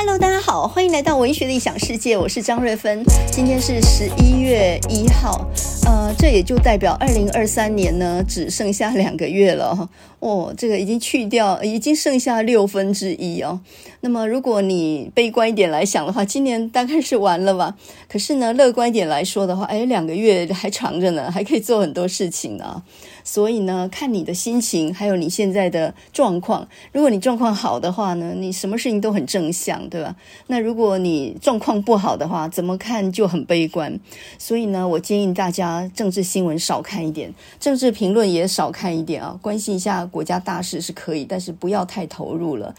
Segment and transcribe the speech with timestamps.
[0.00, 3.04] Hello，大家好，欢迎来到文学的异想世界，我是张瑞芬。
[3.32, 5.44] 今天是十一月一号，
[5.86, 9.90] 呃，这也就代表二零二三年呢，只剩下两个月了。
[10.20, 13.60] 哦，这个已经去掉，已经剩下六分之一哦。
[14.00, 17.76] 那么，如果你悲观一点来想的话，今年大概是完了吧？
[18.08, 22.80] 可是呢，乐观一点来说的话，哎，两个月还长着呢，还可以做很多事情呢。
[23.24, 26.68] 所以呢，看你的心情，还有你现在的状况。
[26.92, 30.16] 如果你状况好的话呢，你什么事情都很正向，对吧？
[30.46, 33.98] 那如果你状况不好的话，怎么看就很悲观。
[34.38, 40.06] 所以呢，我建议大家政治新闻少看一点，政治评论也少看一点啊，关心一下。
[40.06, 42.74] 国家大事是可以，但是不要太投入了。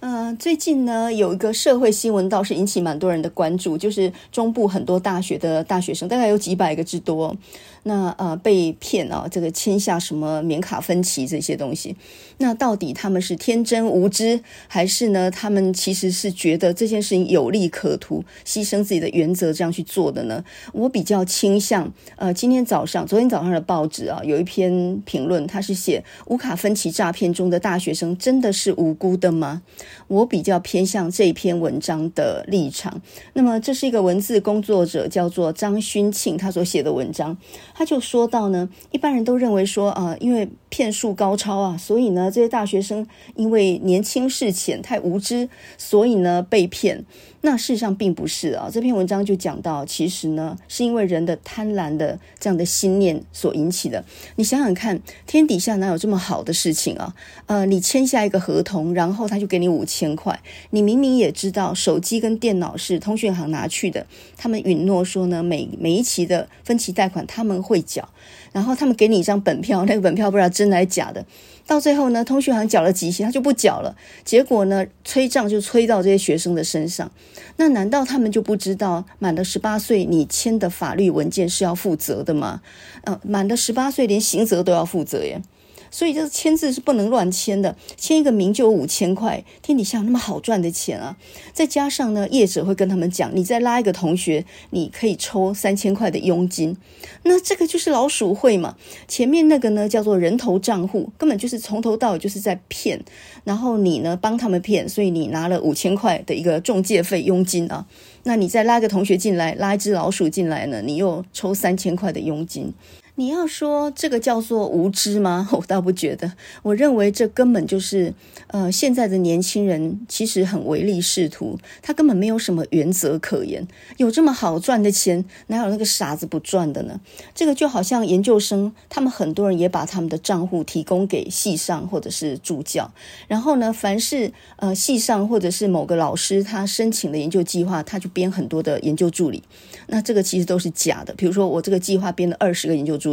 [0.00, 7.36] 嗯、最近呢，有一个社会新闻倒是引起蛮多人的关注，就是中部很多大学的大学生，大概有几百个之多。
[7.84, 11.96] 那呃被骗啊，这个签下什么免卡分期这些东西，
[12.38, 20.44] 那到底他们是天真无知，还是呢他们其实是觉得这件事情有利可图，牺牲自己的原则这样去做的呢？
[20.72, 29.62] 我比较倾向呃今天早上、昨天早上的报纸啊有一篇评论，他是写无卡分期诈骗中的大学生真的是无辜的吗？
[30.08, 33.00] 我比较偏向这篇文章的立场。
[33.32, 37.36] 那么这是一个文字工作者叫做张勋庆他所写的文章。
[37.80, 47.04] 他就说到呢，一般人都认为说呃，因为骗术高超啊，所以呢，这些大学生因为年轻识浅、太无知，所以呢被骗。
[47.42, 54.04] 那事实上并不是啊，这篇文章就讲到，其实呢是因为人的贪婪的这样的心念所引起的。
[54.36, 57.14] 你想想看，天底下哪有这么好的事情啊？
[57.46, 64.06] 呃，你签下一个合同，然后他就给你五千块，你明明也知道手机跟电脑是通讯行拿去的，
[64.36, 68.06] 他们允诺说呢，每每一期的分期贷款他们会缴，
[68.52, 71.24] 然后他们给你一张本票，那个本票不知道真还是假的。
[71.66, 73.94] 到最后呢，通讯行缴了几期，他就不缴了。
[74.24, 77.10] 结果呢，催账就催到这些学生的身上。
[77.56, 82.60] 那难道他们就不知道满了十八岁，你签的法律文件是要负责的吗？
[83.04, 85.40] 呃，满了十八岁，连刑责都要负责耶。
[85.90, 87.76] 所以，这个签字是不能乱签的。
[87.96, 91.16] 签一个名就有五千块，天底下有那么好赚的钱啊！
[91.52, 96.76] 再加上呢，业者会跟他们讲，你再拉一个同学，你可以抽三千块的佣金。
[97.24, 98.76] 那这个就是老鼠会嘛？
[99.08, 103.02] 前面那个呢，叫做人头账户，根本就是从头到尾就是在骗。
[103.44, 107.86] 然后你呢，帮他们骗，所以你拿了五千块的一个中介费佣金啊。
[108.22, 112.72] 那你再拉个同学进来，拉一只老鼠进来呢，你又抽三千块的佣金。
[113.20, 115.46] 你要说这个叫做无知吗？
[115.52, 116.32] 我倒不觉得。
[116.62, 118.14] 我认为这根本就是，
[118.46, 123.68] 呃，现在的年轻人其实很唯利是图，他根本没有什么原则可言。
[123.98, 126.98] 有这么好赚的钱，哪有那个傻子不赚的呢？
[127.34, 132.90] 这个就好像研究生，他们很多人也把他们的账户提供给系上或者是助教，
[133.28, 139.42] 然后呢，凡是呃系上或者是某个老师他申请的研究计划，他就编很多的研究助理。
[139.88, 141.12] 那这个其实都是假的。
[141.12, 143.09] 比如说我这个计划编了二十个研究助理。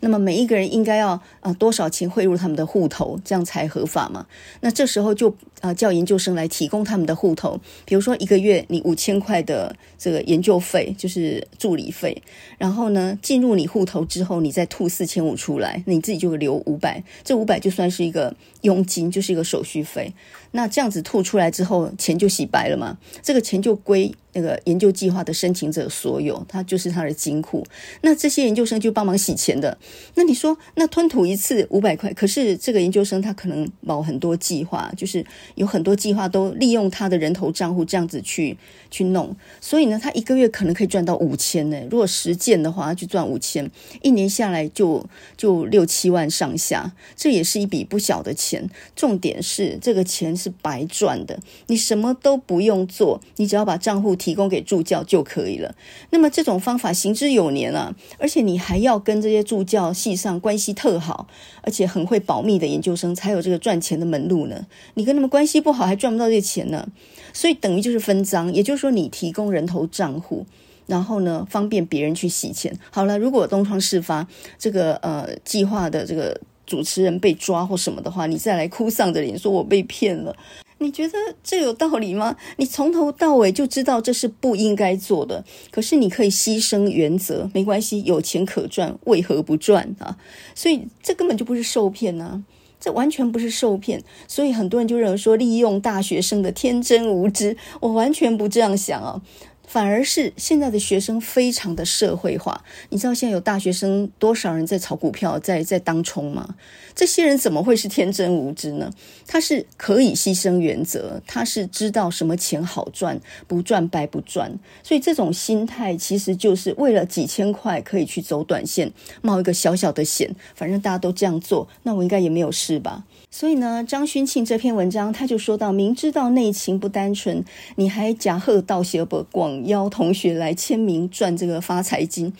[0.00, 4.26] 那么每一个人应该要呃多少钱汇入他们的户头，这样才合法嘛？
[4.60, 12.22] 那这时候就呃叫研究生来提供他们的户头，比如说一个月你五千块的这个研究费就是助理费，
[12.58, 20.12] 然后呢进入你户头之后，你再吐四千五出来，你自己就留五百，这五百就算是一个佣金，就是一个手续费。
[20.50, 22.98] 那这样子吐出来之后，钱就洗白了嘛？
[23.22, 24.14] 这个钱就归。
[24.36, 27.64] 那个研究计划的申请者所有，他就是他的金库。
[28.00, 29.78] 那这些研究生就帮忙洗钱的。
[30.16, 38.56] 那你说，那吞吐一次五百块，可是这个研究生他可能保很多计划，就是有很多计划都利用他的人头账户这样子去
[38.90, 39.36] 去弄。
[39.60, 41.78] 所以呢，他一个月可能可以赚到五千呢。
[41.90, 43.70] 如果实践的话，他就赚五千，
[44.02, 45.04] 一年下来就
[45.36, 48.68] 就六七万上下，这也是一笔不小的钱。
[48.96, 54.14] 重点是这个钱是白赚的，你什么都不用做，你只要把账户。
[54.24, 55.74] 提供给助教就可以了。
[56.08, 61.28] 那么这种方法行之有年啊，而且你还要跟这些助教系上关系特好，
[61.60, 64.64] 而且很会保密的研究生才有这个赚钱的门路呢。
[64.94, 66.88] 你跟他们关关系不好，还赚不到这钱呢。
[67.34, 70.46] 所以等于就是分赃，也就是说你提供人头账户，
[70.86, 72.74] 然后呢方便别人去洗钱。
[72.90, 74.26] 好了，如果东窗事发，
[74.58, 80.34] 这个呃计划的这个主持人被抓或什么的话，你再来哭丧着脸说我被骗了。
[80.78, 81.12] 你觉得
[81.42, 82.34] 这有道理吗？
[82.56, 90.16] 你从头到尾就知道这是不应该做的，可是你可以牺牲原则，没关系，有钱可赚，为何不赚啊？
[90.54, 92.42] 所以这根本就不是受骗啊，
[92.84, 94.02] 这完全不是受骗。
[94.28, 99.22] 所以很多人就认为说，利用大学生的天真无知，我完全不这样想啊。
[99.66, 102.62] 反而是现在的学生非常的社会化。
[102.90, 106.54] 你知道现在有大学生多少人在炒股票，在在当冲吗？
[106.94, 108.92] 这些人怎么会是天真无知呢？
[109.26, 114.58] 他是可以牺牲原则，他是知道什么钱好赚，不赚白不赚。
[114.82, 120.34] 所以这种心态其实就是为了几千块可以去走短线，冒一个小小的险。
[120.54, 123.04] 反正大家都这样做，那我应该也没有事吧？
[123.36, 127.44] 所以呢，张勋庆这篇文章他就说到：明知道内情不单纯，
[127.74, 132.32] 你还假贺道谢不广邀同学来签名赚这个发财金，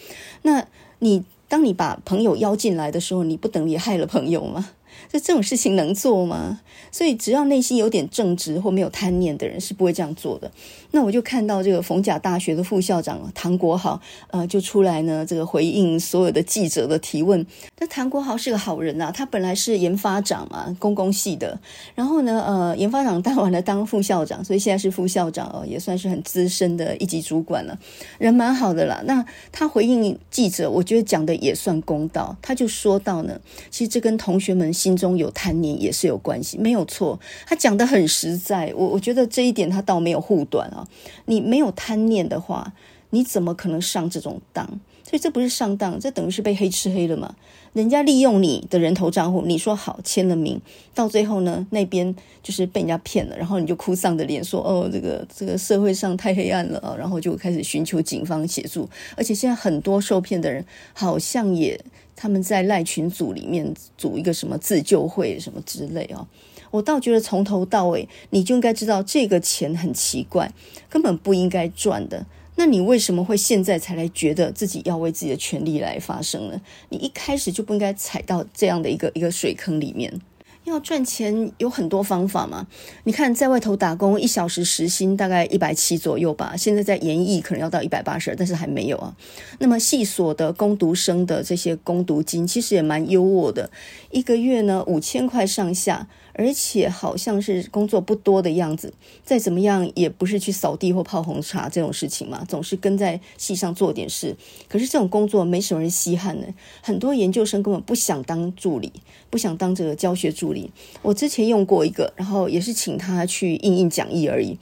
[0.43, 0.69] 那
[1.01, 1.25] 你。
[1.47, 4.71] 当你把朋友邀进来的时候，你不等于害了朋友吗？
[5.11, 6.61] 这这种事情能做吗？
[6.91, 10.51] 所以只要内心有点正直或没有贪念的人是不会这样做的。
[10.93, 17.45] 那我就看到这个逢甲大学的副校长唐国豪，呃，就出来呢，这个回应所有的记者的提问。
[17.81, 21.59] 那唐国豪是个好人、啊，他本来是研发长嘛，公共系的。
[21.97, 27.77] 然后呢，呃，研发长当完了当副校长，所以现在是副校长哦，也算是很资深的一级主管了，
[28.19, 29.03] 人蛮好的啦。
[29.05, 32.37] 那他回应记者，我觉得讲的也算公道。
[32.41, 37.19] 他就说到呢，其实这跟同学们心中有贪念也是有关系，没有错。
[37.47, 40.87] 他讲得很实在，我我觉得这一点他倒没有护短啊。
[41.25, 42.75] 你没有贪念的话，
[43.09, 44.69] 你怎么可能上这种当？
[45.03, 47.35] 所以这不是上当，这等于是被黑吃黑了嘛。
[47.73, 50.61] 人家利用你的人头账户，你说好签了名，
[50.95, 58.89] 到最后呢，那边就是被人家骗了，然后你就哭丧着脸说：“哦，这个这个社会上太黑暗了！”然后就开始寻求警方协助。
[59.17, 61.79] 而且现在很多受骗的人，好像也
[62.17, 66.27] 他们在赖群组里面组一个什么自救会什么之类哦。
[66.71, 70.53] 我倒觉得从头到尾你就应该知道这个钱很奇怪，
[70.89, 72.27] 根本不应该赚的。
[72.57, 76.61] 那你为什么会现在才来觉得自己要为自己的权利来发声呢？
[76.89, 80.21] 你一开始就不应该踩到这样的一个一个水坑里面。
[80.65, 82.67] 要赚钱有很多方法嘛，
[83.05, 89.15] 你看在外头打工，一小时时薪大概一百七左右吧，现在在研艺可能要到一百八十，但是还没有啊。
[89.59, 93.71] 那么系所的工读生的这些工读金其实也蛮优渥的，
[94.11, 96.09] 一个月呢五千块上下。
[96.35, 98.93] 而且好像是工作不多的样子，
[99.25, 104.37] 再怎么样也不是去扫地或泡红茶这种事情嘛，总是跟在系上做点事。
[104.69, 106.47] 可是这种工作没什么人稀罕呢，
[106.83, 108.93] 很多研究生根本不想当助理，
[109.31, 110.71] 不想当这个教学助理。
[111.03, 114.59] 我之前用过一个，然后也是请他去印印讲义而已，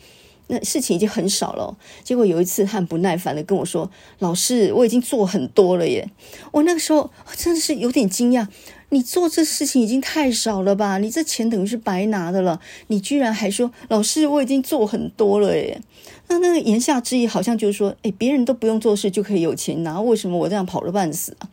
[0.49, 1.77] 那事情已经很少了。
[2.05, 3.91] 结果有一次他不耐烦的跟我说
[4.21, 6.11] ：“老师，我已经做很多了耶。”
[6.53, 8.47] 我那个时候真的是有点惊讶。
[8.93, 10.99] 你做这事情已经太少了吧？
[10.99, 12.61] 你这钱等于是白拿的了。
[12.89, 15.81] 你居然还说老师，我已经做很多了耶。
[16.29, 21.49] 那那个言下之意好像就是说，诶，别人都不用做事就可以有钱拿，为什么我这样跑了半死啊？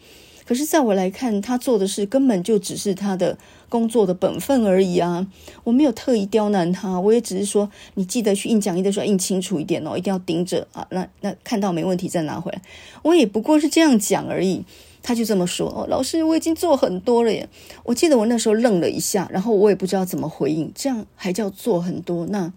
[0.46, 3.38] 可是在我来看，他做的事根本就只是他的
[3.70, 5.26] 工作的本分而已啊。
[5.64, 10.86] 我没有特意刁难他，我也只是说，你记得去印讲义的时候印清楚一点哦，一定要盯着啊。
[10.92, 12.62] 那那看到没问题再拿回来。
[13.04, 14.66] 我也不过是这样讲而已。
[15.02, 17.48] 他就这么说哦，老师，我已经做很多了耶。
[17.84, 20.72] 我记得我那时候愣了一下，然后我也不知道怎么回应。
[20.76, 22.26] 这样还叫做很多？
[22.28, 22.52] 那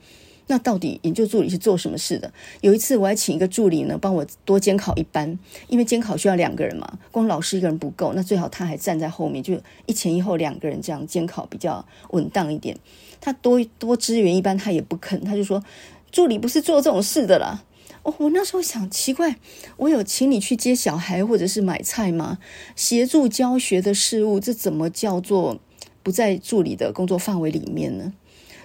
[0.49, 2.31] 那到底研究助理是做什么事的？
[2.61, 12.77] 有一次我还请一个助理呢，帮我多监考一班，因为监考需要两个人嘛，光老师一个人不够，那最好他还站在后面，就一前一后两个人这样监考比较稳当一点。
[13.21, 15.63] 他多多支援一班，他也不肯，他就说
[16.11, 17.63] 助理不是做这种事的啦。
[18.03, 19.37] 哦，我那时候想奇怪，
[19.77, 22.39] 我有请你去接小孩或者是买菜吗？
[22.75, 25.61] 协助教学的事务，这怎么叫做
[26.03, 28.13] 不在助理的工作范围里面呢？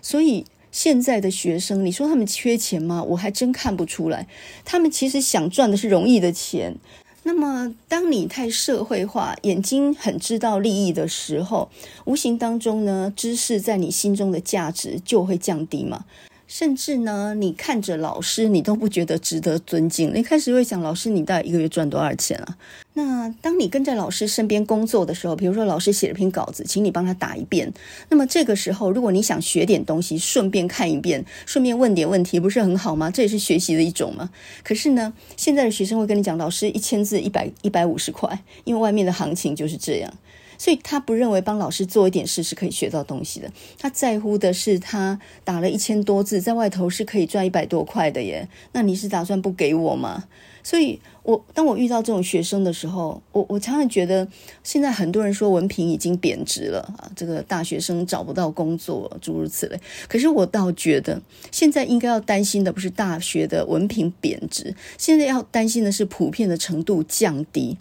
[0.02, 3.04] 所以现在的学生，你说他们缺钱吗？
[3.04, 4.28] 我还真看不出来。
[4.66, 6.76] 他们其实想赚的是容易的钱。
[7.24, 11.70] 那么，当你太社会化，眼睛很知道利益的时候，
[12.06, 16.06] 无形当中呢，知识在你心中的价值就会降低嘛。
[16.48, 20.14] 甚至呢，你看着老师，你都不觉得值得尊敬。
[20.16, 22.58] 你开始会想，老师你大概一个月赚多少钱啊？
[22.94, 27.72] 那当你跟在老师身边工作的时候，比如说老师写了篇稿子，请你帮他打一遍。
[28.10, 33.12] 那么这个时候，如果你想学点东西，顺便看一遍，顺便问点问题，不是很好吗？
[33.12, 34.30] 这也是学习的一种吗？
[34.64, 40.14] 可是呢，现在的学生会跟你讲，老师一千字一百一百五十块，因为外面的行情就是这样。
[40.58, 48.48] 所以他不认为帮老师做一点事是可以学到东西的，他在乎的是他打了一千多字，在外头是可以赚一百多块的耶。
[48.72, 50.26] 那你是打算不给我吗？
[50.64, 54.28] 所以我当我遇到这种学生的时候，我我常常觉得，
[54.64, 59.80] 现在很多人说文凭已经贬值了啊，这个大学生找不到工作，诸如此类。
[60.10, 61.22] 可是我倒觉得，
[61.52, 67.78] 现在应该要担心的不是大学的文凭贬值，现在要担心的是普遍的程度降低。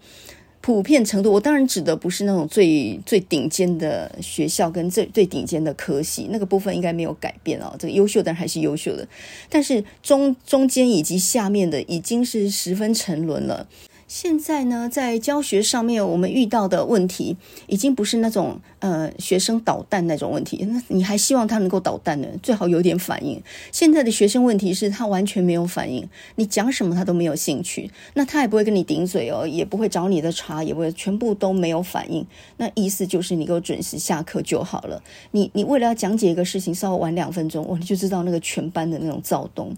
[0.67, 7.73] 普遍程度，我当然指的不是那种最最顶尖的学校跟最最顶尖的科系，那个部分应该没有改变哦。
[7.79, 9.07] 这个优秀的人还是优秀的，
[9.49, 13.69] 但是中中间以及下面的已经是十分沉沦了。
[14.09, 17.37] 现在呢，在教学上面，我们遇到的问题
[17.67, 20.65] 已经不是那种呃学生捣蛋那种问题。
[20.71, 22.29] 那你还希望他能够捣蛋呢？
[22.41, 23.43] 最好有点反应。
[23.73, 32.25] 现在的学生问题是他完全没有反应，你讲什么他都没有兴趣，那他也不会跟你顶嘴哦，也不会找你的茬，也不会全部都没有反应。
[32.59, 35.03] 那意思就是你给我准时下课就好了。
[35.33, 39.77] 你你为了要讲解一个事情，稍微晚两分钟，我你就知道那个全班的那种躁动。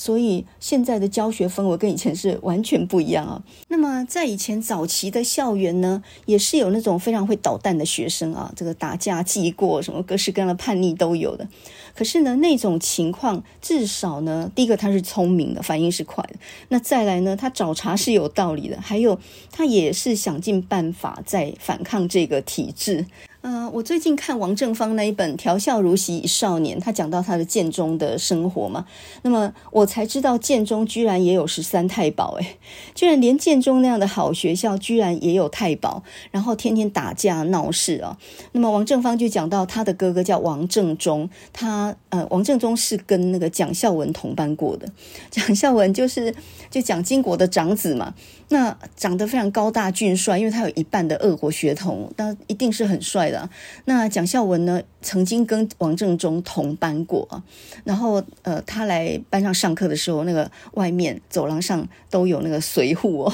[0.00, 3.42] 所以现在的教学氛围跟以前是完全不一样啊。
[3.68, 11.46] 那么在以前早期的校园呢，也是有那种非常会捣蛋的学生啊，这个打架、记过什么各式各样的叛逆都有的。
[11.94, 16.36] 可是呢，那种情况至少呢，第一个他是聪明的，反应是快的。
[16.70, 19.20] 那再来呢，他找茬是有道理的，还有
[19.52, 23.04] 他也是想尽办法在反抗这个体制。
[23.42, 28.84] 嗯、我最近看王正芳那一本《调校如洗少年》，他讲到他的建中的生活嘛，
[29.22, 32.58] 那么我才知道建中居然也有十三太保，诶，
[32.94, 38.18] 居然连建中那样的好学校居然也有太保，然后天天打架闹事啊。
[38.52, 44.86] 那么王正芳就讲到他的哥哥叫王正中，他呃，王正中是跟那个蒋孝文同班过的，
[45.30, 46.34] 蒋孝文就是
[46.70, 48.14] 就蒋经国的长子嘛。
[48.50, 53.48] 那长得非常高大俊帅，因为他有一半的俄国血统，那一定是很帅的。
[53.84, 57.42] 那蒋孝文呢，曾经跟王正中同班过。
[57.84, 63.32] 然后呃，他来班上上课的时候，那个外面走廊上都有那个随扈哦。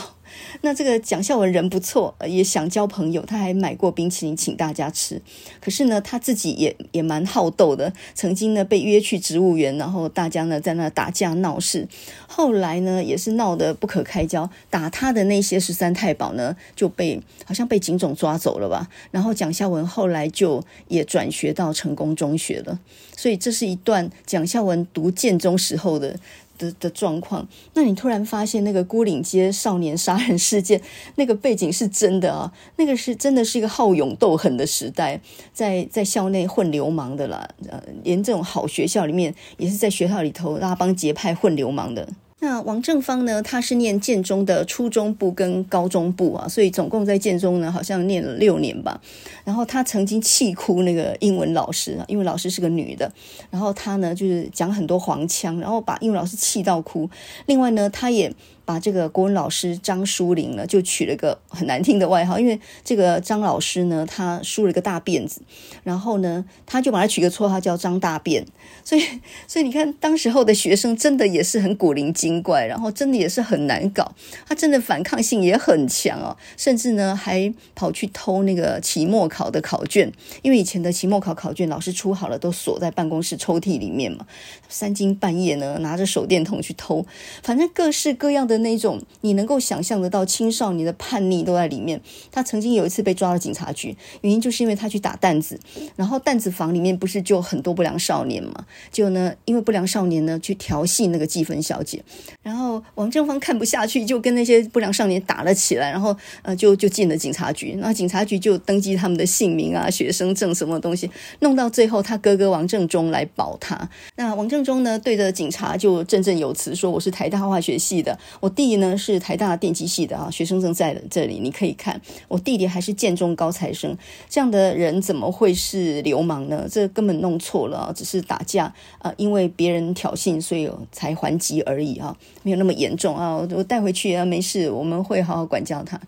[0.62, 5.20] 那这个蒋孝文人不错，也想交朋友，他还买过冰淇淋请大家吃。
[5.60, 11.86] 可是呢，他自己也也蛮好斗的，曾经呢被约去植物园，然后大家呢在那打架闹事。
[12.26, 18.88] 后来呢也是闹得不可开交，打他的那些十三太保呢就被好像被警总抓走了吧。
[19.10, 22.78] 然后蒋孝文后来就也转学到成功中学了。
[23.16, 26.18] 所以这是一段蒋孝文读建中时候的。
[26.58, 30.80] 的的状况，那你突然发现那个孤岭街少年杀人事件，
[31.14, 35.20] 那个背景是真的啊，那个是真的是一个好勇斗狠的时代，
[35.52, 42.08] 在在校内混流氓的啦，呃，连这种好学校里面也是在学校里头拉帮结派混流氓的。
[42.38, 43.42] 那王正芳呢？
[43.42, 49.00] 他是念建中的初中部跟高中部啊，所以总共在建中呢，好像念了六年吧。
[49.44, 53.10] 然后他曾经气哭那个英文老师因为老师是个女的，
[53.50, 57.08] 然后他呢就是讲很多黄腔，然后把英文老师气到哭。
[57.46, 58.32] 另外呢，他也。
[58.66, 65.40] 把这个国文老师张书玲呢，就取了个很难听的外号，因为这个张老师呢，他梳了个大辫子，
[65.84, 68.44] 然后呢，他就把他取个绰号叫张大辫。
[68.84, 69.02] 所以，
[69.46, 74.12] 所以你看，当时候的学生真的也是很古灵精怪，然后真的也是很难搞，
[74.48, 84.26] 他真的反抗性也很强哦，甚至呢，还跑去偷那个期末考的考卷，因为以前的期末考考卷老师出好了，都锁在办公室抽屉里面嘛，
[84.68, 87.06] 三更半夜呢，拿着手电筒去偷，
[87.44, 88.55] 反正各式各样的。
[88.58, 92.00] 那种你能够想象得到青少年的叛逆都在里面。
[92.30, 95.58] 他曾经有一次被抓到警察局，原因就是因为他去打弹子，
[95.96, 98.66] 然后弹子房里面不是就很多不良少年嘛？
[98.92, 102.02] 就呢，因为不良少年呢去调戏那个计分小姐，
[102.42, 111.10] 然后王正芳看不下去，就跟那些不良少年打了起来，然后呃就就进了警察局，那警察局就登记他们的姓名啊、学生证什么东西，
[111.40, 113.88] 弄到最后他哥哥王正中来保他。
[114.16, 122.00] 那王正中呢对着警察就振振有词说：“我是台大化学系的。”弟弟呢是台大电机系的啊，学生证在这里，你可以看。
[122.28, 123.96] 我弟弟还是建中高材生，
[124.28, 126.66] 这样的人怎么会是流氓呢？
[126.70, 133.36] 这根本弄错了啊，只是打架啊，因为别人挑衅，所以才还击而已啊，没有那么严重啊。
[133.36, 136.00] 我带回去啊，没事，我们会好好管教他。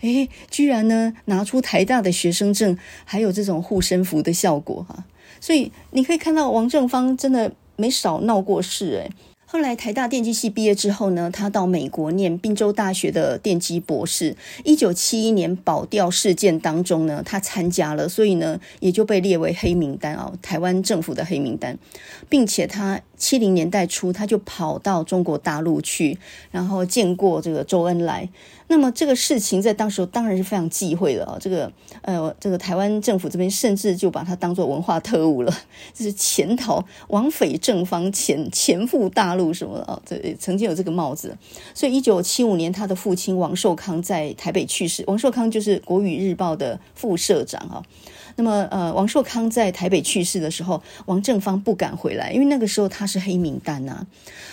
[0.00, 5.04] 诶，居然呢拿出台大的学生证，还有这种护身符的效果哈，
[5.40, 9.10] 所以你可以看到王正芳真的没少闹过事诶。
[9.52, 14.34] 后来台大电机系毕业之后呢，他到美国念宾州大学的电机博士。
[14.64, 21.76] 一九七一年保钓事件当中呢，他参加了，所以呢也就被列为黑名单哦，台湾政府的黑名单，
[22.30, 22.98] 并且他。
[23.22, 26.18] 七零年代初，他就跑到中国大陆去，
[26.50, 28.28] 然后见过这个周恩来。
[28.66, 31.36] 那么这个事情在当时当然是非常忌讳的啊。
[31.38, 35.54] 这个呃，这个台湾政府这边甚至就把他当作文化特务了，
[35.94, 40.02] 就是潜逃、枉匪正方、潜潜赴大陆什么的啊。
[40.04, 41.36] 这曾经有这个帽子。
[41.74, 45.04] 所以一九七五年，他的父亲王寿康在台北去世。
[45.06, 47.84] 王寿康就是国语日报的副社长啊。
[48.36, 53.06] 那么呃，王寿康在台北去世的时候，王正芳不敢回来，因为那个时候他。
[53.12, 54.06] 是黑名单啊。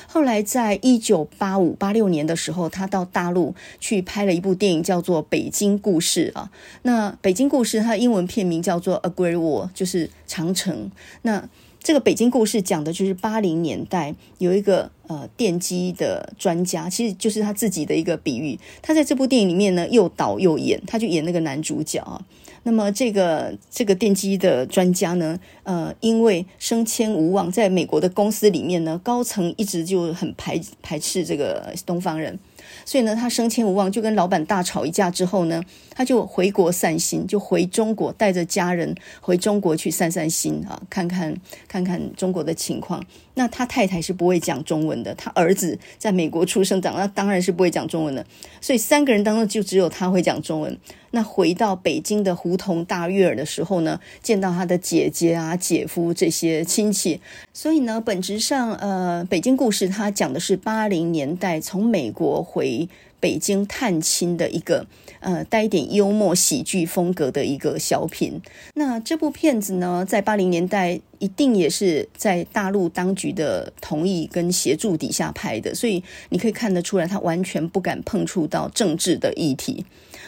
[0.07, 6.51] 后来在一九八五八六年的时候，他到大陆去拍了一部电影，叫做《北京故事》啊。
[6.81, 10.91] 那《北京故事》它的英文片名叫做《A Great Wall》，就是长城。
[11.21, 11.47] 那
[11.81, 18.59] 这个《北京故事》讲的就是八零年代有一个呃电机的专家，其实就是他自己的一个比喻。
[18.81, 22.21] 他在这部电影里面呢，又导又演，他就演那个男主角啊。
[22.69, 32.37] 那么这个这个电机的专家呢，呃，因为升迁无望，在美国的公司里面呢，高层一直就很排排斥这个东方人。
[32.85, 35.63] 所以呢，他升迁无望，就跟老板大吵一架之后呢，
[35.95, 41.35] 他就回国散心，就回中国，带着家人回中国去散散心啊，看看
[41.67, 43.03] 看看中国的情况。
[43.39, 48.25] 那他太太是不会讲中文的，他儿子在美国出生长，那当然是不会讲中文的。
[48.59, 50.77] 所以三个人当中就只有他会讲中文。
[51.11, 57.21] 那回到北京的胡同大悦耳的时候呢，见到他的姐姐啊、姐夫这些亲戚。
[57.53, 64.85] 所以呢，本质上，呃，北京故事它讲的是八零年代从美国回北京探亲的一个
[65.19, 68.41] 呃带一点幽默喜剧风格的一个小品。
[68.75, 79.85] 那这部片子呢，在八零年代一定也是在大陆当局的同意跟协助底下拍的，所以你可以看得出来，他完全不敢碰触到政治的议题。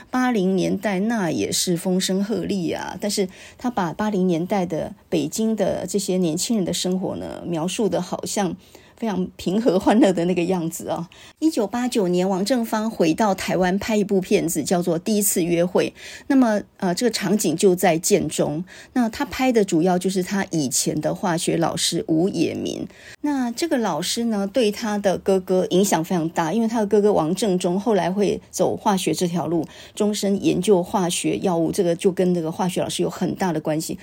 [0.10, 8.56] 八零年代那也是风声鹤唳啊，但是他把八零年代的北京的这些年轻人的生活呢，描述得好像。
[9.02, 11.02] 非常平和欢乐的那个样子啊、哦！
[11.40, 15.92] 一九八九年，王正芳回到台湾拍一部片子，叫做《第一次约会》。
[16.28, 18.64] 那么，呃，这个场景就在建中。
[18.94, 22.88] 那他拍的主要就是他以前的化学老师吴也民。
[23.22, 29.66] 那这个老师呢，对他的哥哥影响非常大，因为他的哥哥王正中后来会走化学这条路，
[29.96, 33.98] 终身研究化学药物，这个就跟这个化学老师有很大的关系。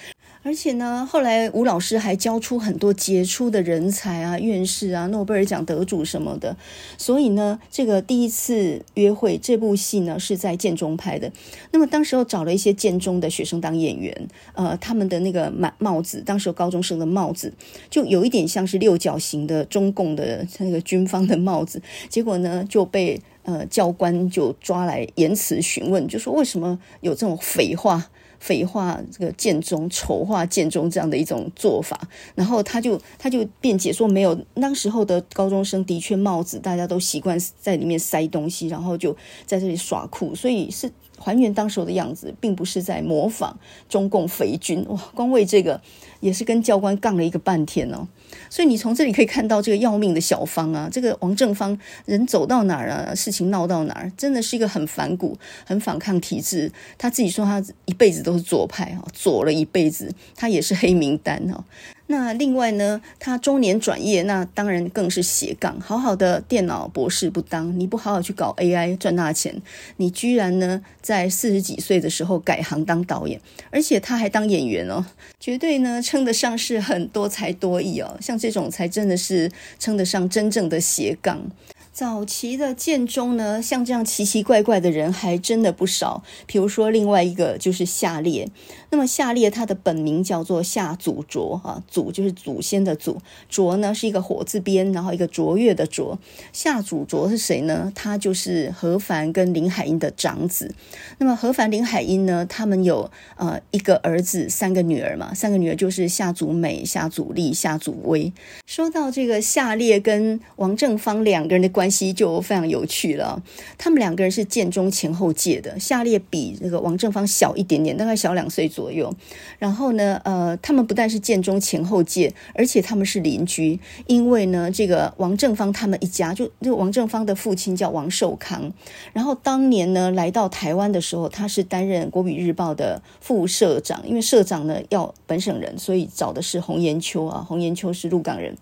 [0.49, 6.57] 而且呢，后来吴老师还教出很多杰出的人才啊，院士啊，诺贝尔奖得主什么的。
[6.97, 11.31] 所以呢，这个第一次约会这部戏呢是在建中拍的。
[11.71, 17.53] 那么当时候找了一些建中的学生当演员，呃，他们的那个帽帽子，当时候高中生的帽子
[17.91, 21.83] 就有一点像是六角形的中共的那个军方的帽子。
[22.09, 28.09] 结果呢就被呃教官就抓来严词询问，就说为什么有这种匪话。
[28.39, 39.17] 匪化这个建中，丑化建中这样的一种做法，然后他就他就辩解说，没有，那时候的高中生的确帽子大家都习惯在里面塞东西，然后就
[39.47, 43.59] 在这里耍酷，所以是还原当时候的样子，并不是在模仿
[43.89, 44.85] 中共匪军。
[44.89, 45.81] 哇，光为这个
[46.21, 48.07] 也是跟教官杠了一个半天哦。
[48.51, 56.71] 所以你从这里可以看到这个要命的小芳啊，这个王正芳人走到哪儿啊，事情闹到哪儿，真的是一个很反骨、很反抗体制。
[56.97, 61.65] 他自己说他一辈子都是左派哈，左了一辈子，他也是黑名单哦。
[62.11, 65.79] 那另外呢，他中年转业，那当然更是斜杠。
[65.79, 69.61] 好好的电脑博士不当，你不好好去搞 AI 赚大钱，
[69.99, 73.39] 你居然呢在四十几岁的时候改行当导演，
[73.71, 75.05] 而且他还当演员哦，
[75.39, 78.17] 绝对呢称得上是很多才多艺哦。
[78.21, 81.51] 像这种才真的是称得上真正的斜杠。
[81.93, 86.23] 早期的建中呢，像这样奇奇怪怪的人还真的不少。
[86.47, 88.49] 比如说，另外一个就是下列。
[88.91, 96.19] 那么夏烈他的本名叫做夏祖卓啊，祖就是祖先的祖，卓呢是一个火字边，然后一个卓越的卓。
[96.53, 97.93] 夏祖卓是谁呢？
[97.95, 100.75] 他就是何凡跟林海音的长子。
[101.19, 105.33] 那么何凡、林海音呢，他们有呃一个儿子，三个女儿嘛。
[105.33, 108.33] 三个女儿就是夏祖美、夏祖丽、夏祖薇。
[108.67, 112.09] 说到这个夏烈跟王正芳两个人的关系。
[112.19, 113.41] 就非常有趣了。
[113.77, 119.13] 他们两个人是建中前后届的，夏烈比这个王正芳小一点点，大概小两岁左右。
[119.59, 123.81] 然后呢，呃，他们不但是建中前后届，而且他们是邻居。
[124.07, 128.73] 因为呢，这个王正芳他们一家，就就王正芳的父亲叫王寿康。
[129.13, 137.45] 然后当年呢，来到台湾的时候，他是担任国语日报的副社长，因为社长呢要本省人，所以找的是洪延秋啊。
[137.49, 138.57] 洪延秋是鹿港人。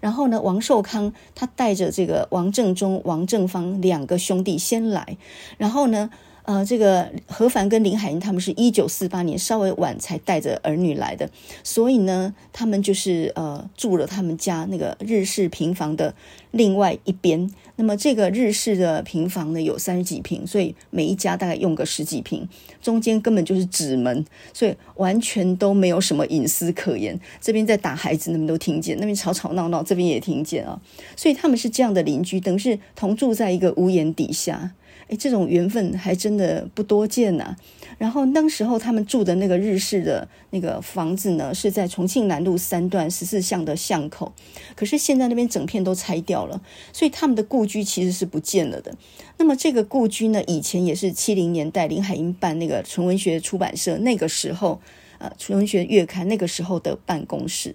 [0.00, 5.16] 然后呢，王寿康他带着这个王正中、王正芳两个兄弟先来，
[5.56, 6.10] 然后呢，
[6.44, 11.30] 呃，这个何凡跟林海音他们是一九四八年稍微晚才带着儿女来的，
[11.62, 16.14] 所以呢，他们就是呃住了他们家那个日式平房的
[16.50, 17.48] 另外一边。
[17.76, 22.48] 那么这个日式的平房呢，有三十几平，所以每一家大概用个十几平，
[22.82, 27.18] 中间根本就是纸门，所以完全都没有什么隐私可言。
[27.40, 30.80] 这边在打孩子，那边都听见；那边吵吵闹闹，这边也听见啊。
[31.16, 34.72] 所以他们是这样的邻居，等于是同住在一个屋檐底下。
[35.12, 37.54] 哎，这种缘分还真的不多见呐。
[37.98, 44.32] 然后当时候他们住的那个日式的那个房子呢，是在重庆南路三段十四巷的巷口，
[44.74, 46.62] 可是现在那边整片都拆掉了，
[46.94, 48.96] 所以他们的故居其实是不见了的。
[49.36, 54.80] 那么这个故居呢，以前也是七零年代林海音办那个纯文学出版社那个时候，
[55.18, 57.74] 呃，纯文学月刊那个时候的办公室，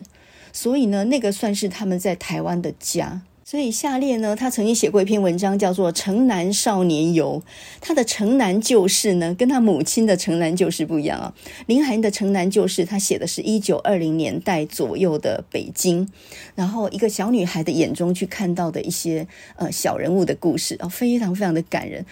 [0.52, 3.21] 所以呢，那个算是他们在台湾的家。
[3.50, 7.42] 所以下列呢，他曾经写过一篇文章，叫做《城南少年游》。
[7.80, 11.34] 他的城南旧事呢，跟他母亲的城南旧事不一样啊。
[11.68, 16.06] 林海的城南旧事，他写的是一九二零年代左右的北京，
[16.56, 22.06] 然后一个小女孩的眼中去看到的一些呃小人物的故事啊，非常非常的感人。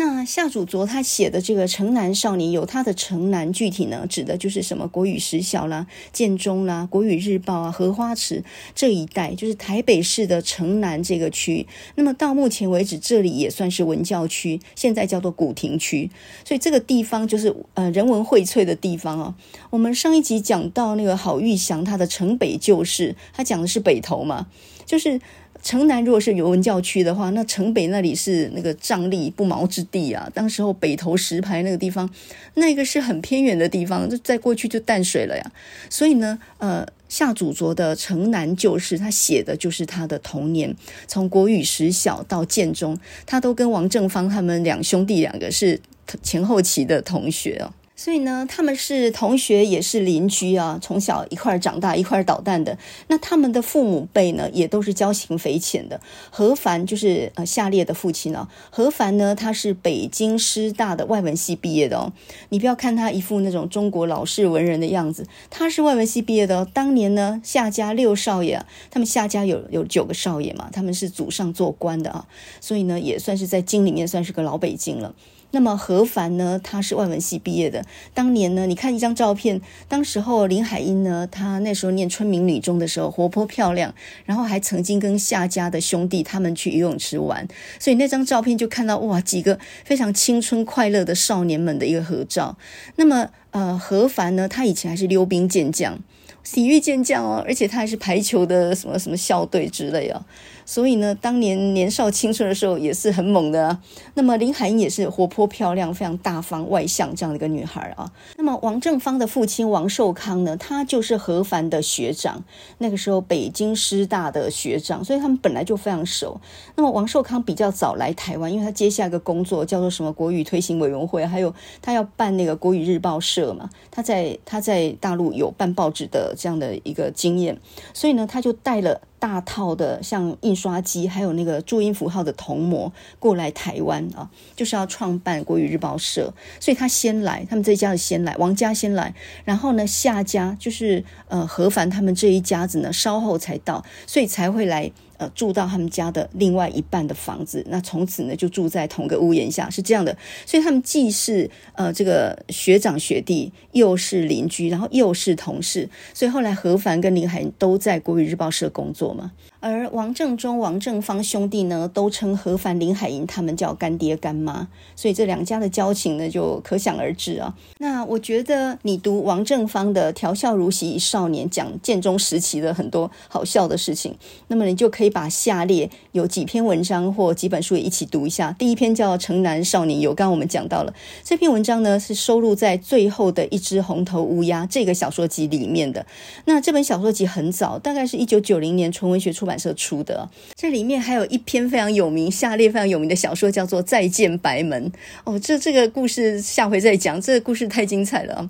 [0.00, 8.42] 那夏祖卓他写的这个《城南少年有》，他的城南具体呢，指的就是什么国语实小啦、建中啦、国语日报啊、荷花池
[8.74, 11.66] 这一带，就是台北市的城南这个区。
[11.96, 16.10] 那么到目前为止，这里也算是文教区，现在叫做古亭区，
[16.46, 19.34] 所以这个地方就是呃人文荟萃的地方哦。
[19.68, 24.46] 我们上一集讲到那个郝玉祥他的城北旧事，他讲的是北投嘛，
[24.86, 25.20] 就是。
[25.62, 30.30] 城南如果是有文教区的话，那城北那里是那个瘴癘不毛之地啊。
[30.34, 32.08] 当时候北投石牌那个地方，
[32.54, 35.52] 那个是很偏远的地方，就再过去就淡水了呀。
[35.90, 40.74] 所以呢，呃，夏祖卓的《城南旧事》，他写的就是他的童年，
[41.06, 45.78] 从国语实小到建中，他都跟王正芳他们两兄弟两个是
[46.22, 47.72] 前后期的同学哦。
[48.00, 52.78] 所以呢，他们是同学，也是邻居啊，从小一块长大，一块捣蛋的。
[53.08, 56.00] 那他们的父母辈呢，也都是交情匪浅的。
[56.30, 62.10] 何凡就是呃夏烈的父亲呢、何凡呢，他是北京师大的外文系毕业的哦。
[62.48, 66.66] 你不要看他一副那种中国老式文人的样子，他是外文系毕业的哦。
[66.72, 72.26] 当年呢，夏家六少爷，他们夏家有有九个少爷嘛，他们是祖上做官的啊，
[72.62, 75.14] 所以呢，也算是在京里面算是个老北京了。
[75.52, 76.60] 那么何凡呢？
[76.62, 77.84] 他是外文系毕业的。
[78.14, 92.56] 当年呢，你看一张照片，当时候林海音呢，她那时候念春明女中的时候，活泼漂亮，然后还曾经跟夏家的兄弟他们去游泳池玩，所以那张照片就看到哇，几个非常青春快乐的少年们的一个合照。
[92.96, 95.98] 那么呃，何凡呢，他以前还是溜冰健将，
[96.44, 100.24] 体育健将哦，而且他还是排球的什么什么校队之类哦。
[100.70, 103.82] 所以呢，当年年少青春的时候也是很猛的啊。
[104.14, 108.12] 那么林海音也是活泼漂亮、非常大方外向这样的一个女孩啊。
[108.36, 112.44] 那么王正芳的父亲王寿康呢，他就是何凡的学长，
[112.78, 116.40] 那个时候北京师大的学长，所以他们本来就非常熟。
[116.76, 121.52] 那么王寿康比较早来台湾，因为他接下一个工作叫做什么国语推行委员会，还有
[121.82, 123.68] 他要办那个国语日报社嘛。
[123.90, 127.58] 他在他在大陆有办报纸的这样的一个经验，
[127.92, 129.00] 所以呢，他就带了。
[129.20, 144.90] 大套的像印刷机，还有那个注音符号的铜模过来台湾啊，就是要创办国语日报社，所以他先来，他们这一家子先来，王家先来，然后呢，夏家就是呃何凡他们这一家子呢稍后才到，所以才会来。
[145.20, 150.16] 呃，住到他们家的另外一半的房子，那从此呢就住在同个屋檐下，是这样的。
[150.46, 155.86] 所以他们既是呃这个学长学弟，又是邻居，然后又是同事。
[156.14, 159.30] 所以后来何凡跟林海都在国语日报社工作嘛。
[159.60, 167.54] 而王正中、王正芳兄弟呢，都称何凡、林海音他们叫干爹干妈，所以这两家的交情呢，就可想而知啊。
[167.76, 174.16] 那我觉得你读王正芳的《调笑如洗少年》，讲建中时期的很多好笑的事情，
[174.48, 178.50] 那么你就可以把下列有几篇文章或几本书也一起读一下。
[178.58, 186.06] 第一篇叫《城南少年游》，刚刚我们讲到了这篇文章呢，是收录在最后的一只红头乌鸦这个小说集里面的。
[186.46, 189.49] 那这本小说集很早，大概是一九九零年纯文学出版。
[189.50, 194.88] 出版社出的，这里面还有一篇非常有名、下列非常有名的小说，叫做《再见白门》。
[195.24, 198.48] 哦，这这个故事下回再讲，这个故事太精彩了。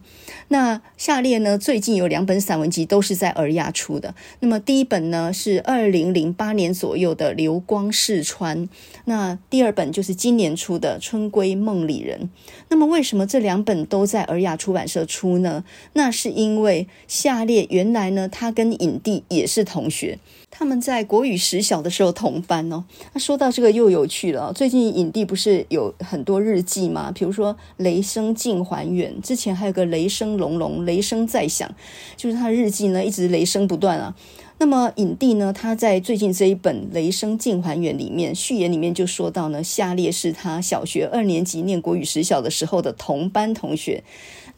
[0.49, 4.15] 那下列呢，最近有两本散文集都是在尔雅出的。
[4.41, 8.59] 那么第一本呢是二零零八年左右的《流光逝川》，
[9.07, 12.21] 那第二本就是今年出的《春闺梦里人》。
[12.69, 15.65] 那么为什么这两本都在尔雅出版社出呢？
[15.95, 20.19] 那是因为下列原来呢，他跟影帝也是同学。
[20.51, 22.85] 他们在国语实小的时候同班哦。
[23.13, 24.53] 那说到这个又有趣了。
[24.53, 27.11] 最近影帝不是有很多日记吗？
[27.15, 31.73] 比如说《雷声镜还远》，之前还有个《雷声隆隆》，雷声在响，
[32.17, 34.15] 就是他的日记呢一直雷声不断啊。
[34.59, 44.05] 那么影帝呢，他在最近这一本《雷声镜还原》里面序言里面就说到呢，下列是他小学二年级念国语实小的时候的同班同学。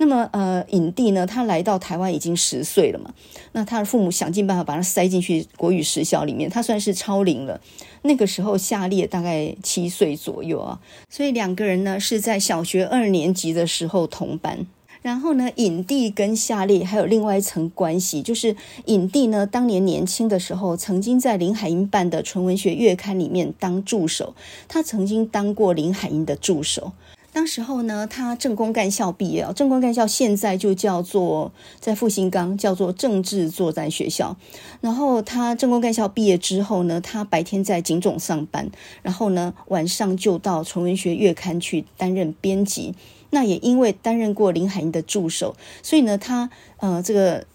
[0.02, 3.14] 那么呃，影帝呢，他来到台湾已经十岁了嘛，
[3.52, 7.60] 那他的父母想尽办法把他塞进去国语实小里面，他算是超龄了。
[8.02, 14.66] 那个时候夏烈大概七岁左右啊，所以两个人呢是在小学二年级的时候同班。
[15.02, 24.34] 然后呢，影帝跟夏烈还有另外一层关系，就是影帝呢，当年年轻的时候，曾经在林海音办的纯文学月刊里面当助手，
[24.66, 26.90] 他曾经当过林海音的助手。
[27.32, 34.36] 当时候呢，他政工干校毕业，政工干校现在就叫做在复兴岗，叫做政治作战学校。
[34.82, 42.94] 然后他政工干校毕业之后呢，他白天在警总上班，然后呢，晚上就到纯文学月刊去担任编辑。
[43.30, 47.46] 那也因为担任过林海音的助手，所以呢，他呃这个。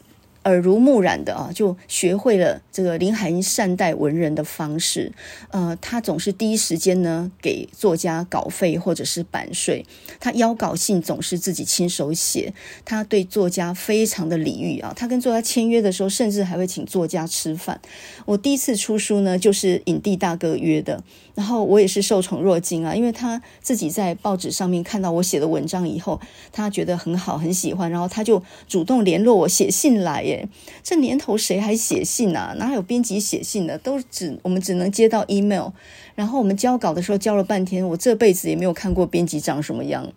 [0.48, 5.12] 耳濡目染的啊，就学会了这个林海音善待文人的方式。
[5.50, 9.86] 呃，他总是第一时间呢给作家稿费或者是版税。
[10.22, 12.54] 他邀稿信总是自己亲手写。
[12.86, 14.94] 他对作家非常的礼遇啊。
[14.96, 17.82] 他跟作家签约的时候，甚至还会请作家吃饭。
[18.26, 21.04] 我第一次出书呢，就是影帝大哥约的。
[21.38, 26.20] 然后我也是受宠若惊啊，因为他自己在报纸上面看到我写的文章以后，
[26.52, 30.50] 他觉得很好，很喜欢，然后他就主动联络我写信来耶。
[30.84, 32.56] 这年头谁还写信啊？
[32.58, 33.78] 哪有编辑写信的？
[33.78, 35.70] 都只我们只能接到 email，
[36.16, 40.12] 然后我们交稿的时候交了半天，我这辈子也没有看过编辑长什么样。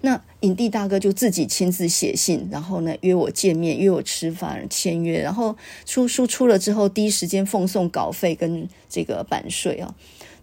[0.00, 5.56] 那影帝大哥就自己亲自写信，然后呢约我见面，约我吃饭，签约，然后
[5.86, 9.94] 出书出了之后，第一时间奉送稿费跟这个版税啊。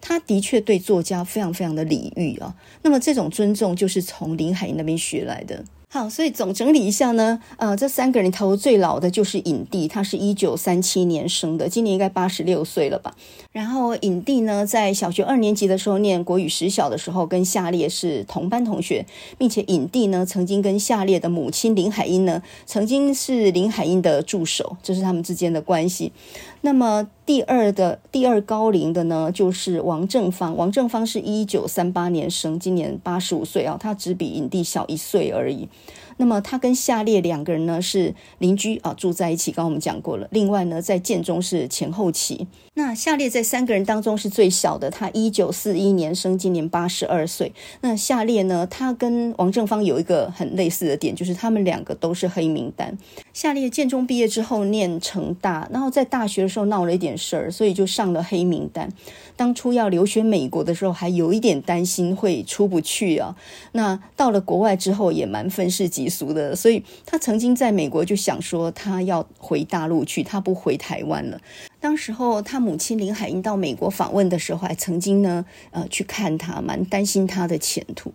[0.02, 2.54] 他的确对作家非常非常的礼遇啊。
[2.82, 5.64] 那么这种尊重就是从林海音那边学来的。
[5.94, 13.14] 好，所以总整理一下呢，呃，这三个人头最老的就是影帝，他是一九三七年生的，今年应该八十六岁了吧。
[13.52, 19.06] 然后影帝呢，在小学二年级的时候念国语实小的时候，跟夏烈是同班同学，
[19.38, 26.14] 并且影帝呢曾经跟夏烈的母亲林海音呢，曾经是林海音的助手，这是他们之间的关系。
[26.62, 30.58] 那么第二的第二高龄的呢，就是王正芳。
[30.58, 35.70] 王正芳是一九三八年生，今年八十五岁啊，他只比影帝小一岁而已。
[36.18, 39.50] 那么他跟夏烈两个人呢是邻居啊，住在一起。
[39.52, 40.28] 刚刚我们讲过了。
[40.30, 42.46] 另外呢，在建中是前后期。
[42.74, 47.54] 那夏烈在三个人当中是最小的，他一九四一年生，今年八十二岁。
[47.80, 52.96] 那夏烈呢，他跟王正芳有一个很类似的点，就是他们两个都是黑名单。
[53.34, 58.90] 夏烈建中毕业之后念成大，然后在大学的时候闹了一点事儿，所以就上了黑名单。
[59.36, 63.36] 当初要留学美国的时候，还有一点担心会出不去啊。
[63.74, 71.40] 那到了国外之后，也蛮愤世嫉俗的，所以他曾经在美国就想说，他要回大陆去，他不回台湾了。
[71.80, 78.12] 当时候他母亲林海音到美国访问的时候，还曾经呢，呃，去看他，蛮担心他的前途。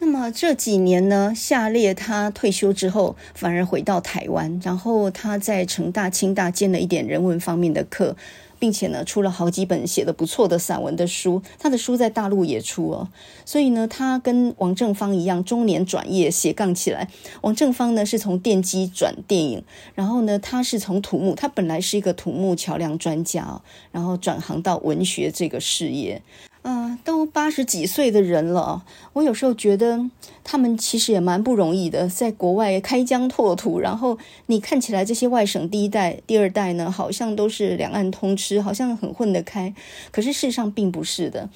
[0.00, 8.14] 那么这几年呢，夏烈他退休之后，反而回到台湾，然后他在成大、清大兼了一点人文方面的课。
[8.58, 13.08] 并且呢，出了好几本写的不错的散文的书，他的书在大陆也出哦。
[13.44, 17.08] 所以呢，他跟王正芳一样，中年转业斜杠起来。
[17.42, 19.62] 王正芳呢是从电机转电影，
[19.94, 23.60] 然后呢，他是从土木，他本来是一个土木桥梁专家，
[23.92, 26.22] 然后转行到文学这个事业。
[26.68, 30.04] 啊、都八十几岁的人了，我有时候觉得
[30.44, 33.80] 他们其实也蛮不容易的，在国外开疆拓土。
[33.80, 39.72] 然后你看起来这些外省第一代、第二代呢，好像都是两岸通吃，好像很混得开。
[40.10, 41.48] 可是事实上并不是的。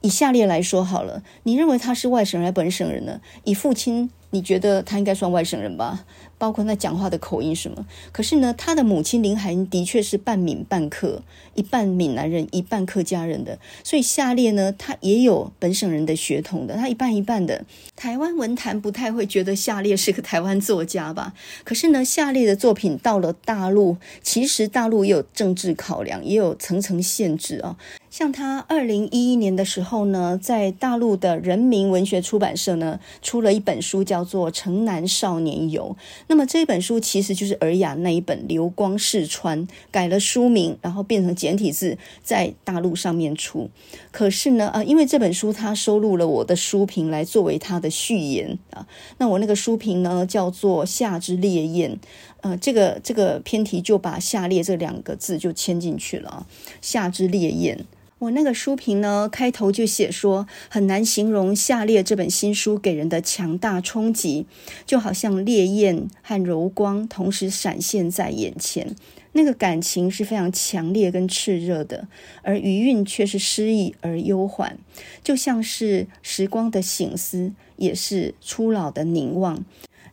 [0.00, 3.20] 以下列来说好了，你认为他是外省人还是本省人呢？
[3.44, 4.10] 以父亲。
[4.30, 6.04] 你觉得他应该算外省人吧？
[6.38, 7.86] 包括他讲话的口音什么？
[8.12, 11.22] 可是呢，他的母亲林海音的确是半闽半客，
[11.54, 13.58] 一半闽南人，一半客家人的。
[13.82, 17.64] 所以夏烈呢，他也有本省人的血统的，他一半一半的。
[17.94, 21.32] 台湾文坛不太会觉得夏烈是个台湾作家吧？
[21.64, 27.76] 可是呢，夏烈的作品到了大陆，其实大陆也有政治考量，也有层层限制啊。
[28.16, 35.94] 像他二零一一年的时候呢，在大陆的人民文学出版社呢，出了一本书，叫做《城南少年游》。
[36.28, 43.68] 那么这本书其实就是尔雅那一本《流光逝川》，改了书名，然后变成简体字，在大陆上面出。
[44.10, 48.86] 可是呢，呃，因为这本书它收录了我的书评来作为它的序言啊，
[49.18, 51.92] 那我那个书评呢叫做《夏之烈焰》。
[52.40, 56.46] 呃，这个这个篇题就把“夏烈”这两个字就签进去了啊
[56.80, 57.84] ，“夏之烈焰”。
[58.18, 64.46] 我那个书评呢，开头就写说，很难形容《下列》这本新书给人的强大冲击，
[64.86, 68.96] 就好像烈焰和柔光同时闪现在眼前，
[69.32, 72.08] 那个感情是非常强烈跟炽热的，
[72.40, 74.78] 而余韵却是诗意而悠缓，
[75.22, 79.62] 就像是时光的醒思，也是初老的凝望。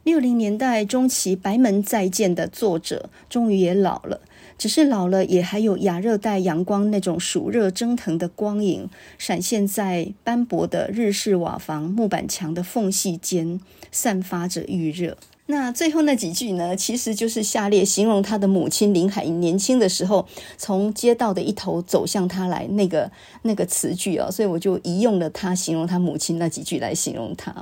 [0.03, 4.19] 六零年代中期白门再见的作者，终于也老了。
[4.63, 13.59] 只是老了，也还有亚热带阳光那种暑热蒸腾的光影，闪现在斑驳的日式瓦房木板墙的缝隙间，
[13.91, 15.17] 散发着预热。
[15.47, 20.25] 那最后那几句呢，其实就是下列形容他的母亲林海年轻的时候，
[20.57, 27.53] 从街道的一头走向他来那个那个词句哦，所以我就移用了他形容他母亲那几句来形容他。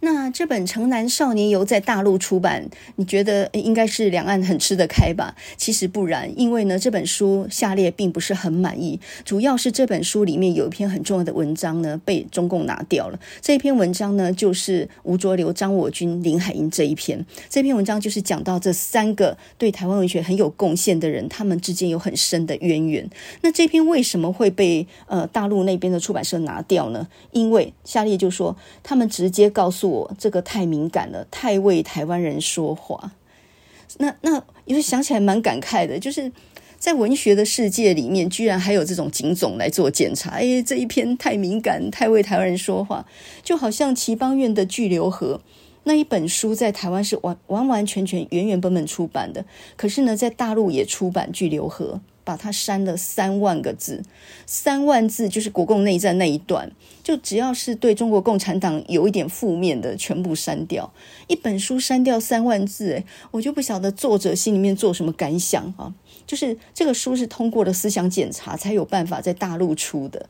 [0.00, 5.34] 那这本《城南少年游》在大陆出版，你觉得应该是两岸很吃得开吧？
[5.56, 13.18] 其实不然，因为呢，这本书夏烈并不是很满意，主要是这本书里面有一篇很重要的文章呢被中共拿掉了。
[13.40, 17.24] 这篇文章呢就是吴浊流、张我军、林海音这一篇。
[17.48, 23.08] 这篇文章就是讲到这三个对台湾文学很有贡献的人，他们之间有很深的渊源。
[23.40, 27.08] 那这篇为什么会被呃大陆那边的出版社拿掉呢？
[27.32, 29.85] 因为夏烈就说他们直接告诉。
[29.86, 33.12] 我这个太敏感了，太为台湾人说话。
[33.98, 36.30] 那那因为想起来蛮感慨的，就是
[36.78, 40.30] 在文学的世界里面，居然还有这种警总来做检查。
[40.30, 43.06] 哎，这一篇太敏感，太为台湾人说话，
[43.42, 45.40] 就好像齐邦彦的《巨流河》
[45.84, 49.44] 那一本书，在台湾是完完完全全原原本本出版的，
[49.76, 52.00] 可是呢，在大陆也出版《巨流河》。
[52.26, 54.02] 把它删了三万个字，
[54.46, 56.72] 三万字就是国共内战那一段，
[57.04, 60.92] 就只要是对中国共产党有一点负面的，全部删掉。
[61.28, 65.94] 一本书删掉三万字，诶，我就不晓得作者心里面做什么感想啊。
[66.26, 70.28] 就是这个书是通过了思想检查，才有办法在大陆出的。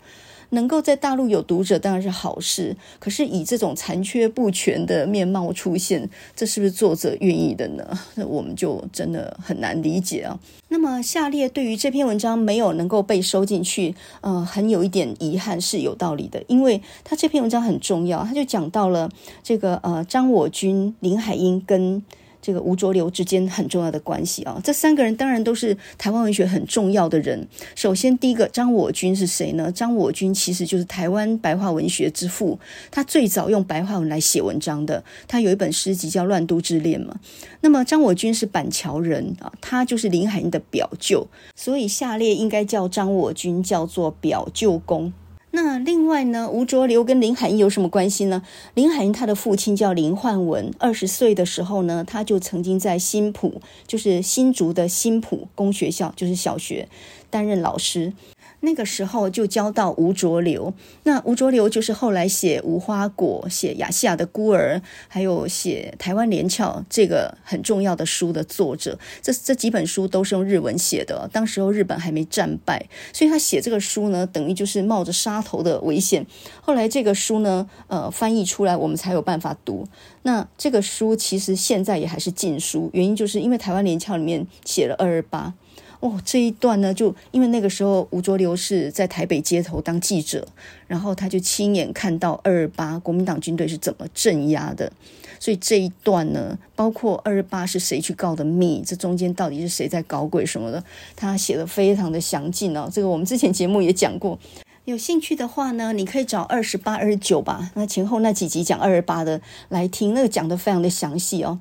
[0.50, 7.98] 能够在大陆有读者当然是好事，可是以这种残缺不全的面貌出现，这是不是作者愿意的呢？
[8.14, 10.38] 那我们就真的很难理解啊。
[10.68, 19.10] 那么下列对于这篇文章没有能够被收进去，呃，很有一点遗憾是有道理的，因为他这篇文章很重要，他就讲到了
[19.42, 22.02] 这个呃张我军、林海音跟。
[22.40, 27.46] 这个吴浊流之间很重要的关系啊，这三个人当然都是台湾文学很重要的人。
[27.74, 29.70] 首先，第一个张我军是谁呢？
[29.72, 32.58] 张我军其实就是台湾白话文学之父，
[32.90, 35.02] 他最早用白话文来写文章的。
[35.26, 37.18] 他有一本诗集叫《乱都之恋》嘛。
[37.60, 45.12] 那么张我军是板桥人啊，他就是林海音的表舅，所以下列应该叫张我军叫做表舅公。
[45.56, 48.42] 那另外呢，吴浊流跟林海音有什么关系呢？
[48.74, 56.86] 林海音他的父亲叫林焕文，二十岁的时候呢，他就曾经在新浦，就是新竹的新浦公学校，就是小学
[57.30, 58.12] 担任老师。
[58.60, 60.72] 那个时候就交到吴浊流，
[61.04, 64.76] 那吴浊流就是后来写《无花果》、写《亚细亚的孤儿》，
[65.08, 68.98] 还有写《台湾连翘》这个很重要的书的作者。
[69.22, 76.26] 这这几本书都是用日文写的，当时候日本还没战败，所以他写这个书呢，等于就是冒着杀头的危险。
[76.60, 79.86] 后来这个书呢，呃，翻译出来，我们才有办法读。
[80.22, 85.54] 那这个书其实现在也还是禁书，原因就是因为《台湾连翘》里面写了二二八。
[86.00, 90.46] 哦，这一段呢，就因为那个时候吴浊流是在台北街头当记者，
[90.86, 94.92] 然后他就亲眼看到二二八国民党军队是怎么镇压的，
[95.40, 100.82] 所以这一段呢，包括二二八是谁去告的密，这中间到底是谁在搞鬼什么的，
[101.16, 102.88] 他写的非常的详尽哦。
[102.92, 104.38] 这个我们之前节目也讲过，
[104.86, 111.58] 有兴趣的话呢，你可以找二十八、二十九吧，那前后那几集讲二十八的来听，那个讲的非常的详细哦。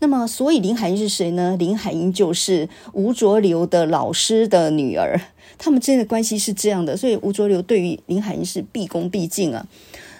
[0.00, 1.56] 那么，所以林海音是谁呢？
[1.58, 5.18] 林海音就是吴浊流的老师的女儿，
[5.56, 9.66] 他们之间的关系是这样的，所以吴浊流对于林海音是毕恭毕敬啊。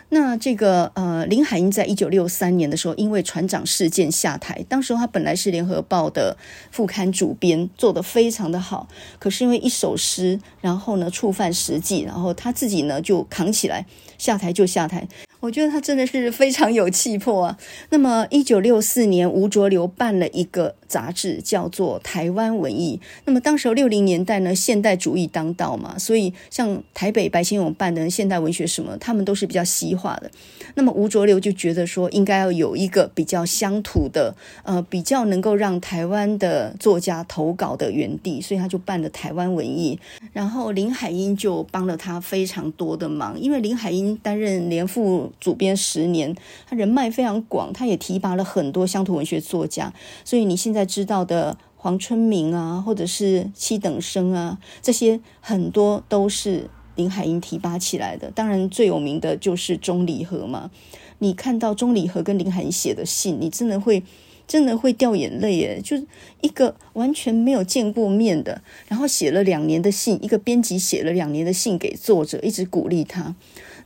[0.08, 4.64] 那这个呃，林海音在一九六三年的时候，因为船长事件下台。
[4.68, 6.36] 当时他本来是联合报的
[6.70, 8.88] 副刊主编，做得非常的好。
[9.18, 13.84] 可是因为一首诗，然后呢触犯实际，然后他自己呢就扛起来
[14.16, 15.06] 下台就下台。
[15.40, 17.58] 我觉得他真的是非常有气魄啊。
[17.90, 22.98] 那么一九六四年，吴浊流办了一个杂志，叫做《台湾文艺》。
[23.24, 30.30] 那么当时六零年代呢，现代主义当道嘛，所以像台北白先勇办的现代文学什么，他们都是比较西化的。
[30.74, 39.98] 那么吴浊流就觉得说，应该要有一个比较乡土的，呃，比较能够让台湾的作家投稿的园地，所以他就办了台湾文艺。
[40.32, 46.34] 然后林海音就帮了他非常多的忙，因为林海音担任连副主编十年，
[46.66, 49.92] 他人脉非常广，他也提拔了很多乡土文学作家。
[50.24, 56.68] 所以你现在知道的黄春明啊，或者是七等生啊，这些很多都是。
[56.96, 58.30] 林海音提拔起来的。
[58.30, 60.70] 当然最有名的就是钟理和嘛。
[61.18, 64.02] 你看到钟理和跟林海音写的信，你真的会
[64.48, 65.80] 真的会掉眼泪耶！
[65.84, 66.06] 就是
[66.40, 73.34] 一个完全没有见过面的，然后写了两年的信，一个编辑写了两年的信给作者，一直鼓励他。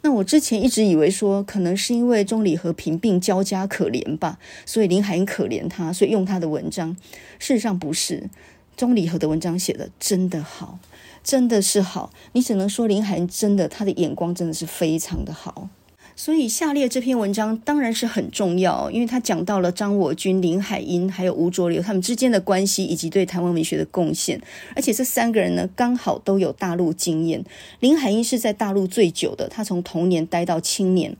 [0.02, 6.96] 那我之前一直以为说，可能是因为钟礼和贫病交加可怜吧，所以林海音可怜他，所以用他的文章。
[7.38, 8.30] 事实上不是，
[8.76, 10.78] 钟礼和的文章写的真的好，
[11.22, 12.11] 真的是好。
[12.32, 15.68] 你只能说林海音真的，他的眼光真的是非常的好。
[16.23, 24.39] 所以下列这篇文章当然是很重要，因为他讲到了张我军、林海音还有吴浊流他们之间的关系，以及对台湾文学的贡献。
[24.77, 27.43] 而且这三个人呢，刚好都有大陆经验。
[27.79, 31.16] 林海音是在大陆最久的，他从童年待到青年。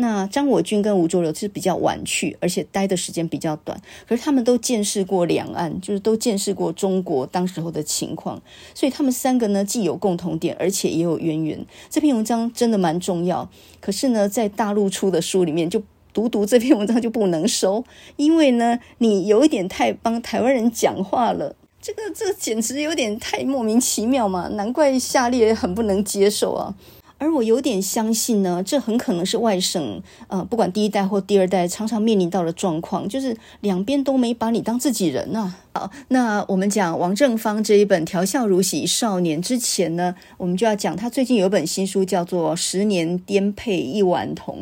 [0.00, 3.78] 那张我军跟吴浊流是比较晚去，而且待的时间比较短。
[4.06, 8.40] 可是他们都见识过两岸，就是都见识过中国当时候的情况，
[8.74, 11.66] 所以他们三个呢，既有共同点，而且也有渊源。
[11.90, 13.50] 这篇文章真的蛮重要。
[13.80, 17.84] 可是呢，在大陆出的书里面，就读读这篇文章就不能收，
[18.16, 21.54] 因为呢，你有一点太帮台湾人讲话了。
[21.80, 26.74] 这个这简直有点太莫名其妙嘛，难怪下列很不能接受啊。
[27.18, 35.56] 而我有点相信呢，这很可能是外省，呃，不管第一代或第二代，常常面临到的状况，就是两边都没把你当自己人啊。
[35.74, 44.56] 好，那我们讲王正芳这一本《调笑如洗少年》之前呢，我们就要讲他最近有一本新书，叫做《十年颠沛一顽童》。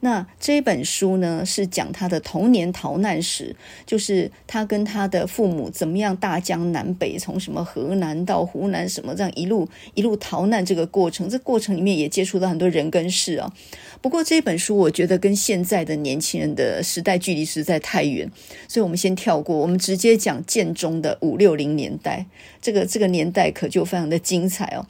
[0.00, 11.28] 那这本书呢，是讲他的童年逃难史，就是他跟他的父母怎么样大江南北，从什么河南到湖南，什么这样一路一路逃难这个过程。
[11.28, 13.52] 这过程里面也接触到很多人跟事啊。
[14.00, 18.30] 不过这本书我觉得跟现在的年轻人的时代距离实在太远，
[18.68, 22.26] 所以我们先跳过，我们直接讲建中的五六零年代。
[22.60, 24.86] 这个这个年代可就非常的精彩哦。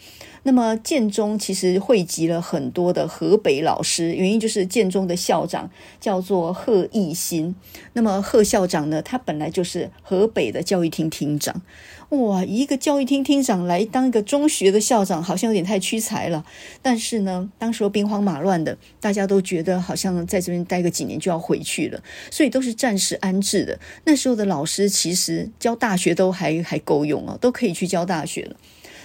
[0.47, 5.69] 那么建中其实汇集了很多的河北老师，原因就是建中的校长
[6.01, 7.53] 叫做贺义新。
[7.95, 11.63] 那么贺校长呢，他本来就是河北的教育厅厅长。
[12.11, 16.45] 哇，一个教育厅厅长来当一个中学的校长，好像有点太屈才了。
[16.81, 23.81] 但是呢，当时兵荒马乱的，大家都觉得好像在这边待个几年就要回去了，所以都是暂时安置的。
[24.05, 28.55] 那时候的老师其实教大学都还还够用哦，都可以去教大学了。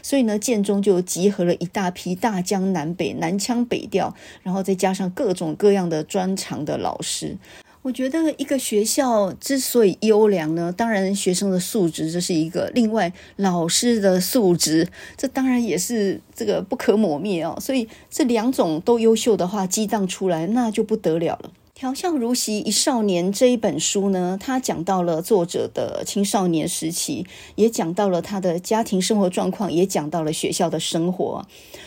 [0.01, 7.37] 所以呢，建中就集合了一大批大江南北、南腔北调，然后再加上各种各样的专长的老师。
[7.83, 14.87] 我觉得一个学校之所以优良呢，当然学生的素质这是一个，另外老师的素质，
[15.17, 17.57] 这当然也是这个不可磨灭哦。
[17.59, 21.51] 所以这两种都优秀的话，激荡出来那就不得了了。
[21.81, 27.25] 调笑如席一少年这一本书呢，他讲到了作者的青少年时期，
[27.55, 31.43] 也讲到了他的家庭生活状况，也讲到了学校的生活。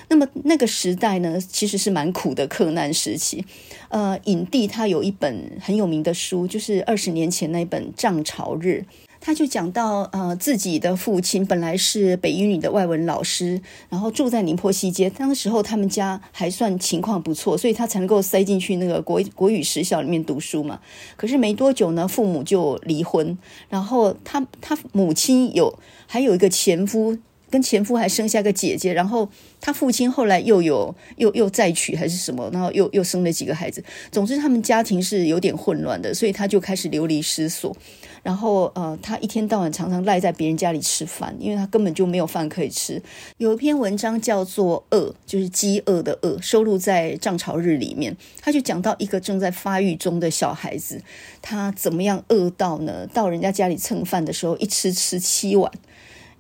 [0.08, 3.44] 那么那个时代呢，其实是蛮苦的克难时期。
[3.88, 8.84] 呃，影帝他有一本很有名的书，就是二十年前那本《涨潮日》。
[9.26, 13.58] 他就讲到，呃，自己的父亲本来是北英女的外文老师，
[13.88, 15.08] 然后住在宁波西街。
[15.08, 20.78] 当时候他们家还算情况不错，所以他才能够塞进去那个国国语实校里面读书嘛。
[21.16, 23.38] 可是没多久呢，父母就离婚，
[23.70, 27.16] 然后他他母亲有还有一个前夫。
[27.54, 29.28] 跟前夫还生下个姐姐，然后
[29.60, 33.80] 他父亲后来又有又又再娶还是什么，然后又又生了几个孩子。
[34.10, 37.76] 总之他们家庭是有点混乱的，所以他就开始流离失所。
[38.24, 43.00] 然后呃，他一天到晚常常赖在别人家里吃饭，因为他根本就没有饭可以吃。
[43.36, 48.16] 有一篇文章叫做《饿》，就是饥饿的饿，收录在《涨潮日》里面。
[48.40, 51.00] 他就讲到一个正在发育中的小孩子，
[51.40, 53.06] 他怎么样饿到呢？
[53.14, 55.70] 到人家家里蹭饭的时候，一吃吃七碗。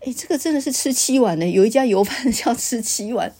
[0.04, 1.46] 哎，这个真的是吃七碗呢！
[1.46, 3.32] 有一家油饭叫吃七碗。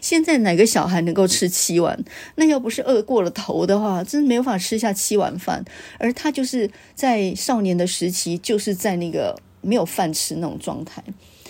[0.00, 1.98] 现在哪个小孩能够吃七碗？
[2.36, 5.64] 那要不是饿过了头的话，真没有法吃下七碗饭。
[5.98, 11.02] 而他就是在少年的时期，就是在那个没有饭吃那种状态。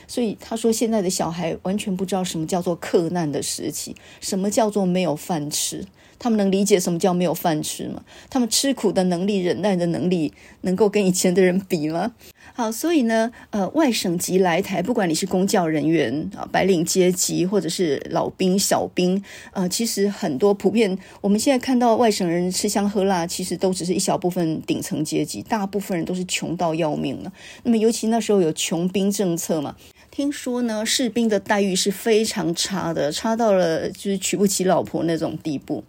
[0.08, 5.84] 所以他说，现在的小孩完全不知道什么叫做克难的时期，什么叫做没有饭吃。
[6.18, 8.02] 他们能理解什么叫没有饭吃吗？
[8.30, 12.12] 他们吃苦的能力、忍耐的能力，能够跟以前的人比吗？
[12.54, 19.22] 好，所以呢，呃，外省籍来台，不管你是公教人员啊、白领阶级，或者是老兵、小兵，
[19.52, 27.32] 呃，其实很多普遍，我们现在看到外省人吃香喝辣，其实都只是一小部分顶层阶级，大部分人都是穷到要命了。
[27.62, 29.74] 那么，尤其那时候有穷兵政策嘛。
[30.10, 35.82] 听说呢，士兵的待遇是非常差的，差到了就是娶不起老婆那种地步。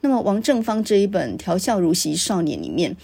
[0.00, 2.96] 那么王正芳这一本《调笑如昔少年》里面，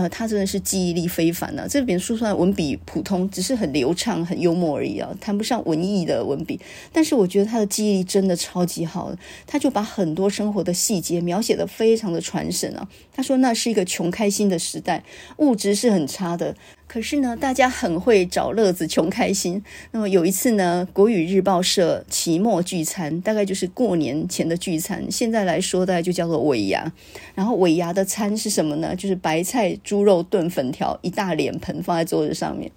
[0.00, 6.58] 呃，他真的是记忆力非凡呢、这本书虽然文笔普通，只是很流畅、很幽默而已啊，谈不上文艺的文笔。
[6.90, 9.14] 但是我觉得他的记忆力真的超级好，
[9.46, 12.88] 他就把很多生活的细节描写的非常的传神啊。
[13.12, 15.04] 他说那是一个穷开心的时代，
[15.36, 16.56] 物质是很差的。
[16.92, 19.62] 可是呢，大家很会找乐子，穷开心。
[19.92, 26.92] 那么有一次呢，国语日报社期末聚餐，大概就是过年前的聚餐，现在来说大概就叫做尾牙。
[27.36, 28.92] 然后尾牙的餐是什么呢？
[28.96, 32.68] 就是白菜猪肉炖粉条，一大脸盆放在桌子上面。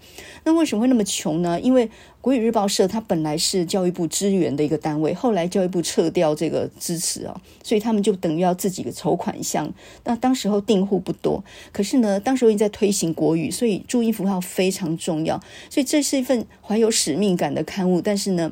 [0.43, 1.59] 那为什么会那么穷呢？
[1.59, 1.89] 因为
[2.23, 9.69] 国语日报社它本来是教育部支援的一个单位，后来教育部撤掉这个支持啊，所以他们就等于要自己筹款项。
[10.05, 11.43] 那当时候订户不多，
[11.73, 15.37] 可是呢，当时候已经在推行国语，所以注音符号非常重要，
[15.69, 17.99] 所以这是一份怀有使命感的刊物。
[17.99, 18.49] 但是呢，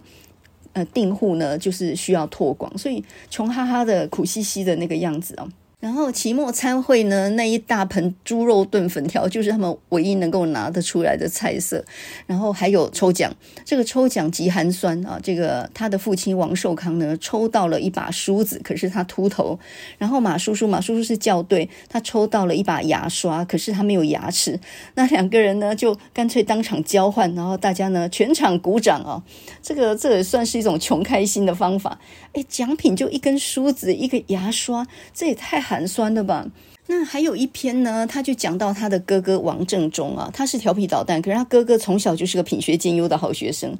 [0.74, 5.48] 呃，订户呢就是需要拓广，所以穷哈哈的、苦兮兮的那个样子啊。
[5.82, 11.84] 然后期末餐会呢，那一大盆猪肉炖粉条就是他们唯一能够拿得出来的菜色。
[12.28, 15.20] 然后还有抽奖，这个抽奖极寒酸啊！
[15.22, 19.60] 这个他的父亲王寿康呢，抽到了一把梳子，可是他秃头。
[19.98, 24.60] 然后马叔叔，马叔叔是校对，他抽到了一把牙刷，可是他没有牙齿。
[24.94, 29.24] 那两个人呢，就干脆当场交换，然后大家呢全场鼓掌啊！
[29.64, 32.00] 这个这也算是一种穷开心的方法。
[32.34, 36.46] 哎，奖品就一根梳子，一个牙刷，这也太寒酸的吧？
[36.88, 43.78] 那还有一篇呢，他就讲到他的哥哥王正中啊，他是调皮捣蛋，可是他哥哥从小就是个品学兼优的好学生。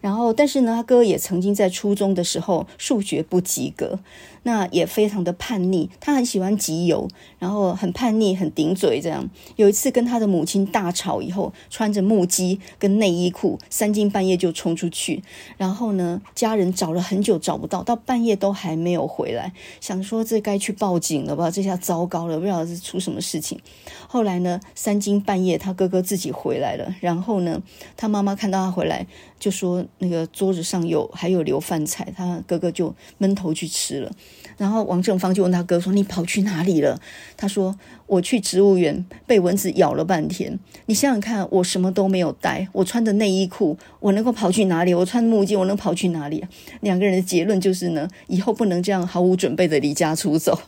[0.00, 4.00] 然后，但是呢，他哥哥也曾经在初中的时候数学不及格，
[4.42, 5.90] 那也非常的叛逆。
[6.00, 9.00] 他很喜欢集邮，然后很叛逆，很顶嘴。
[9.00, 15.22] 这样有一次跟他的母亲大吵以后，穿着木屐跟内衣裤，三更半夜就冲出去。
[15.56, 19.52] 然后呢，家人找了很久找不到，到半夜都还没有回来。
[19.80, 21.50] 想说这该去报警了吧？
[21.50, 23.60] 这下糟糕了，不知道是出什么事情。
[24.08, 27.62] 后来呢，三更半夜他哥哥自己回来了，然后呢，
[27.96, 29.06] 他妈妈看到他回来。
[29.38, 34.12] 就说那个桌子上有还有留饭菜，他哥哥就闷头去吃了。
[34.60, 37.00] 然后王正芳就问他哥说：“你跑去哪里了？”
[37.34, 37.74] 他说
[38.06, 40.58] ：“我去植物园，被蚊子咬了半天。
[40.84, 44.92] 你想想看，我什么都没有带，我穿的内衣裤，我能够跑去哪里？
[44.92, 46.44] 我穿木屐，我能跑去哪里？”
[46.82, 50.60] 两个人的结论就是呢，以后不能这样毫无准备的离家出走。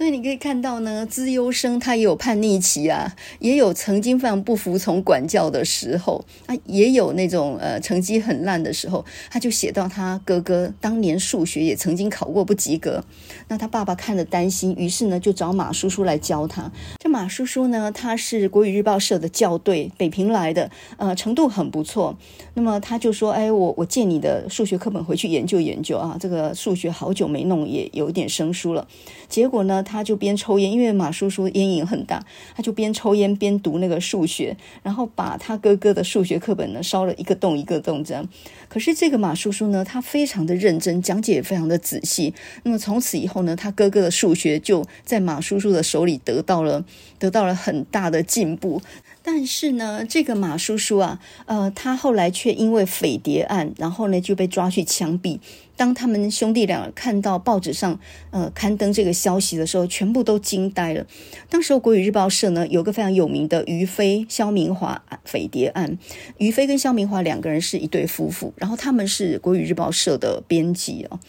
[0.00, 9.04] 所以你可以看到呢，资优生他也有叛逆期啊，也有曾经非常不服从管教的时候啊，也有那种呃成绩很烂的时候。
[9.30, 13.04] 他就写到他哥哥当年数学也曾经考过不及格，
[13.48, 16.72] 那他爸爸看了担心，于是呢就找马叔叔来教他。
[16.96, 22.16] 这马叔叔呢，他是国语日报社的校对，北平来的，呃，程度很不错。
[22.54, 28.88] 那么他就说：“哎，我我借你的数学课本回去研究研究啊，这个数学好久没弄，也有点生疏了。”
[29.28, 32.24] 结果呢，他就边抽烟，因为马叔叔烟瘾很大，
[32.54, 38.26] 他就边抽烟边读那个数学，然后把他哥哥的数学课本呢烧了一个洞一个洞这样。
[38.68, 42.32] 可是这个马叔叔呢，他非常的认真，讲解也非常的仔细。
[42.62, 46.84] 那么从此以后呢，他哥哥的数学就在马叔叔的手里得到了
[47.18, 48.80] 得到了很大的进步。
[49.22, 55.38] 但是呢，这个马叔叔啊，呃，他后来却因为匪谍案，然后呢就被抓去枪毙。
[55.76, 57.98] 当他们兄弟俩看到报纸上
[58.30, 61.06] 呃刊登这个消息的时候，全部都惊呆了。
[61.48, 65.98] 当时候国语日报社呢有个非常有名的于飞、萧明华匪谍案，
[66.38, 71.20] 于飞跟萧明华两个人是一对夫妇，然后他们是国语日报社的编辑哦，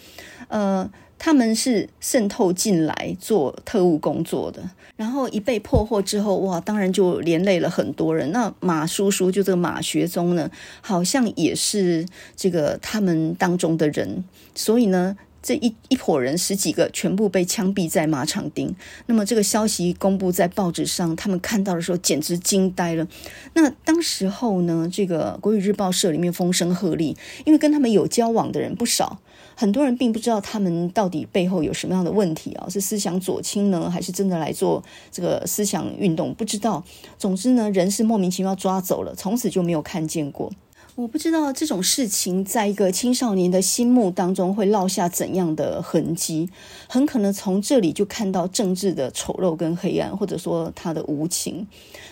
[0.48, 0.92] 呃。
[1.24, 8.32] 他们是渗透进来做特务工作的，然后一被破获之后，哇，当然就连累了很多人。
[8.32, 10.49] 那马叔叔就这个马学宗呢，
[10.82, 14.24] 好像也是这个他们当中的人，
[14.55, 18.76] 所以呢，这一一伙人十几个全部被枪毙在马场町。
[19.05, 23.07] 那么这个消息公布在报纸上，他们看到的时候简直惊呆了。
[23.53, 27.15] 那当时候呢，这个国语日报社里面风声鹤唳，
[27.45, 29.19] 因为跟他们有交往的人不少。
[29.62, 32.66] 很多人并不知道他们到底背后有什么样的问题啊？
[32.68, 36.34] 是思想左倾呢，还是真的来做这个思想运动？
[36.34, 36.84] 不知道。
[37.20, 40.51] 总之呢，人是莫名其妙抓走了，从此就没有看见过。
[40.95, 46.49] 我不知道这种事情在一个青少年的心目当中会落下怎样的痕迹，
[46.89, 51.68] 很可能从这里就看到政治的丑陋跟黑暗，或者说他的无情。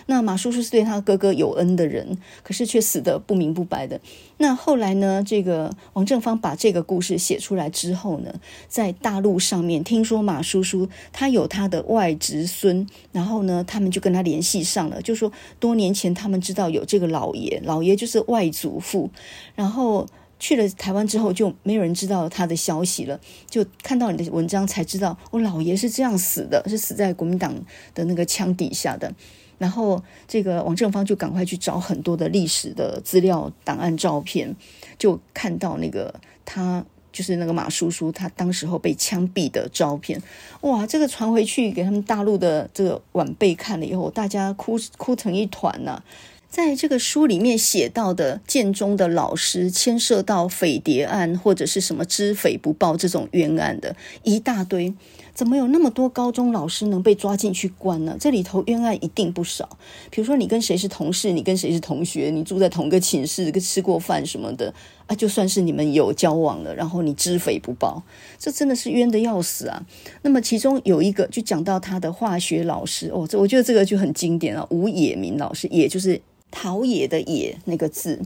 [0.06, 4.00] 那马叔叔是对他哥哥有恩的人，可是却死得不明不白的。
[4.42, 5.22] 那后来呢？
[5.22, 19.10] 这个王正芳把这个故事写出来之后呢，在大陆上面听说马叔叔他有他的外侄孙，然后呢，他们就跟他联系上了，就说多年前他们知道有这个老爷，老爷就是外祖父，
[19.54, 20.06] 然后
[20.38, 23.20] 去了台湾之后就没有人知道他的消息了，
[23.50, 27.54] 就看到你的文章才知道，我老爷是这样死的，是死在国民党
[27.94, 29.12] 的那个枪底下的。
[29.60, 34.56] 然后这个王正芳就赶快去找很多的历史的资料档案照片，
[34.98, 36.14] 就看到那个
[36.46, 36.82] 他
[37.12, 40.22] 就是那个马叔叔他当时候被枪毙的照片。
[40.62, 46.02] 哇，这个传回去给他们大陆的这个晚辈看了以后，大家哭哭成一团呐、
[46.48, 54.94] 在这个书里面写到的建中的老师牵涉到匪谍案或者是什么知匪不报这种冤案的一大堆，
[55.40, 58.14] 怎么有那么多高中老师能被抓进去关呢？
[58.20, 59.66] 这里头冤案一定不少。
[60.10, 64.74] 比如说你跟谁是同事，你跟谁是同学，你住在同个寝室，跟吃过饭什么的
[65.06, 68.02] 啊，就算是你们有交往了，然后你知匪不报，
[68.38, 69.82] 这真的是冤得要死啊。
[70.20, 76.20] 那么其中有一个就讲到他的化学老师哦，这我觉得这个就很经典啊，吴野明老师，也就是。
[76.52, 78.20] 陶冶的冶那个字，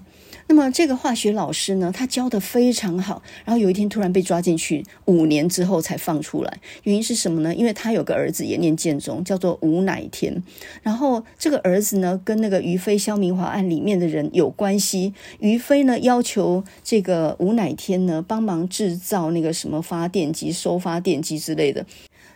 [0.46, 6.58] 那么这个化学老师呢，他教得非常好，然后有一天突然被抓进去，五年之后才放出来。
[6.82, 7.54] 原因是什么呢？
[7.54, 10.42] 因为他有个儿子也念建中，叫做吴乃天。
[10.82, 15.14] 然后这个儿子呢，跟那个于飞萧明华案里面的人有关系。
[15.40, 21.84] 于飞呢，要求这个吴乃天呢，帮忙制造那个什么发电机、收发电机之类的。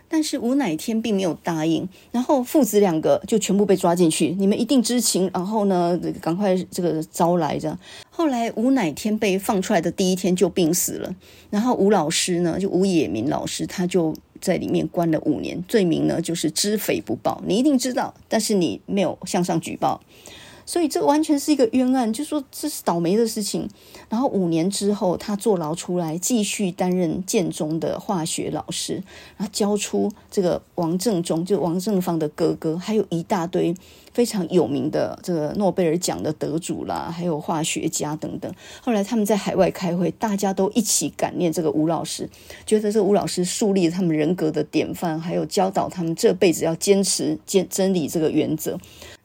[0.09, 4.29] 但是吴乃天并没有答应，然后父子两个就全部被抓进去。
[4.39, 7.77] 你们一定知情，然后呢，赶快这个招来着。
[8.09, 11.15] 后来吴乃天被放出来的第一天就病死了，
[11.49, 17.41] 然后吴老师呢，就吴野明老师，他就在里面关了五年，罪名呢就是知匪不报。
[17.45, 20.01] 你一定知道，但是你没有向上举报。
[20.69, 23.67] 所以这完全是一个冤案，就说这是倒霉的事情。
[24.07, 29.01] 然后五年之后，他坐牢出来，继续担任建中的化学老师，
[29.35, 33.73] 然后教出这个王正中，就王正芳的哥哥，还有一大堆
[34.13, 38.53] 非常有名的这个诺贝尔奖的得主啦，还有化学家等等。
[38.79, 42.29] 后来他们在海外开会，大家都一起感念这个吴老师，
[42.67, 48.77] 觉得这个吴老师树立他们人格的典范，还有教导他们这辈子要坚持坚真理这个原则。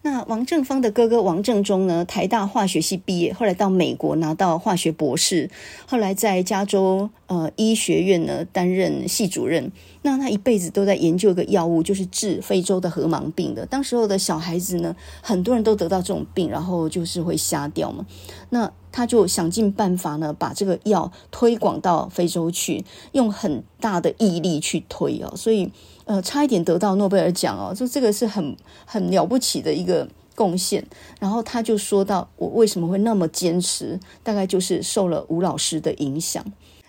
[0.06, 5.48] 那王正芳的哥哥王正中呢，台大化学系毕业，后来到美国拿到化学博士，
[5.86, 9.72] 后来在加州呃医学院呢担任系主任。
[10.02, 13.64] 那他一辈子都在研究一个药物，就是治非洲的河盲病的。
[13.64, 18.04] 当时候的小孩子呢，很多人都得到这种病，然后就是会瞎掉嘛。
[18.50, 25.72] 那他就想尽办法呢，把这个药推广到非洲去，用很大的毅力去推哦，所以
[26.04, 30.84] 呃，差一点得到诺贝尔奖哦，就这个是很很了不起的一个贡献。
[31.18, 36.44] 然后他就说到，我为什么会那么坚持，大概就是受了吴老师的影响。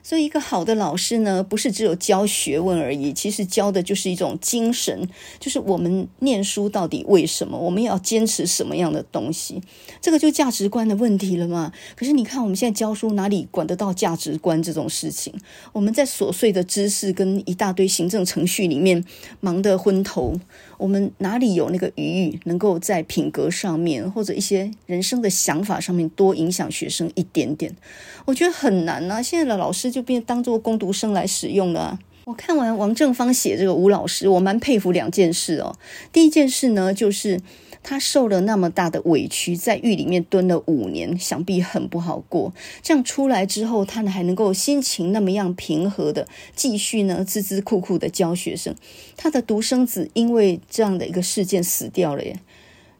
[0.07, 9.59] 所以，一个好的老师呢，不是只有教学问而已，其实教的就是一种精神，就是我们念书到底为什么，我们要坚持什么样的东西，
[9.99, 11.71] 这个就价值观的问题了嘛。
[11.95, 15.33] 可是你看，我们现在教书哪里管得到价值观这种事情？
[15.73, 19.03] 我们在琐碎的知识跟一大堆行政程序里面
[19.39, 20.39] 忙得昏头。
[20.77, 27.73] 我们哪里有那个余裕，能够在品格上面或者一些人生的想法上面多影响学生一点点？
[28.25, 29.21] 我觉得很难啊！
[29.21, 31.99] 现在的老师就变当做工读生来使用了。
[32.25, 35.75] 我看完王正芳写这个吴老师，我蛮佩服两件事哦。
[36.11, 37.39] 第一件事呢，就是。
[37.87, 42.51] 他受了那么大的委屈，在狱里面蹲了五年，想必很不好过。
[42.81, 48.73] 这样出来之后，他呢还能够心情那么样平和的继续呢，孜孜酷酷的教学生。
[49.15, 52.39] 他的独生子因为这样的一个事件死掉了耶。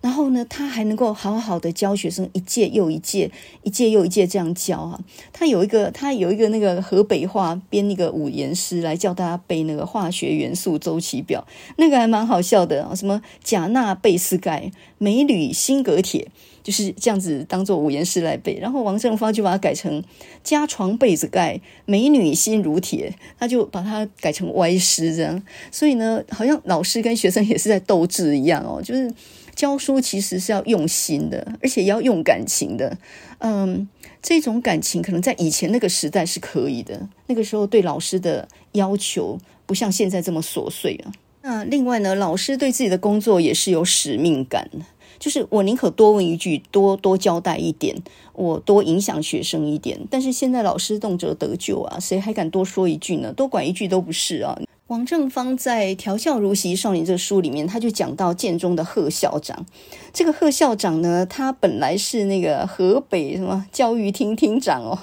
[0.06, 3.32] 然后呢，他还能够好好的教学生，一届又一届，
[3.64, 5.00] 一届又一届这样教啊。
[5.34, 11.44] 他有一个，他有一个那个河北话编一个五言诗来教大家背那个化学元素周期表，
[11.78, 12.94] 那个还蛮好笑的啊。
[12.94, 16.28] 什么钾钠钡丝钙，镁铝锌铬铁，
[16.62, 18.60] 就是这样子当做五言诗来背。
[18.62, 20.04] 然后王正芳就把它改成
[20.44, 25.42] 加床被子盖，美女心如铁，他就把它改成歪诗这样。
[25.72, 29.12] 所以呢，好像老师跟学生也是在斗智一样哦，就是。
[29.56, 32.98] 教书其实是要用心的，而且要用感情的。
[33.40, 33.88] 嗯，
[34.22, 41.12] 这种感情可能在以前那个时代是可以的，那个时候对老师的要求不像现在这么琐碎啊。
[41.42, 44.80] 那另外呢，老师对自己的工作也是有使命感的，
[45.20, 47.96] 就是我宁可多问一句，多多交代一点，
[48.34, 50.00] 我多影响学生一点。
[50.10, 53.32] 但是现在老师动辄得咎啊，谁还敢多说一句呢？
[53.32, 54.60] 多管一句都不是啊。
[54.88, 59.66] 王正芳在《调教如习少年》这个书里面，他就讲到建中的贺校长。
[60.14, 65.00] 这个贺校长呢，他本来是那个河北什么教育厅厅长哦，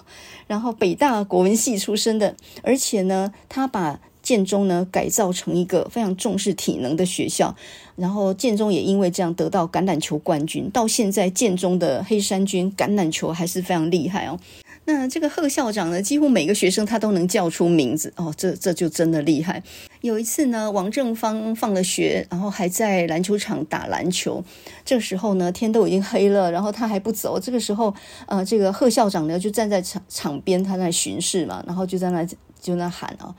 [0.46, 7.56] 然后北大国文系出身的，而且呢，他把建中呢改造成一个非常重视体能的学校，
[7.96, 10.70] 然后建中也因为这样得到橄榄球冠军。
[10.70, 14.38] 到现在，建中的黑山军橄榄球还是非常厉害哦。
[14.84, 19.62] 那这个贺校长呢，几乎每个学生他都能叫出名字哦，这这就真的厉害。
[20.00, 24.42] 有一次呢，王正芳放了学，然后还在篮球场打篮球。
[24.84, 27.38] 这个时候呢，天都已经黑了，然后他还不走。
[27.38, 27.94] 这个时候，
[28.26, 32.26] 呃，这个贺校长呢就站在场场边，他在巡视嘛，然后就在那
[32.60, 33.32] 就那喊啊。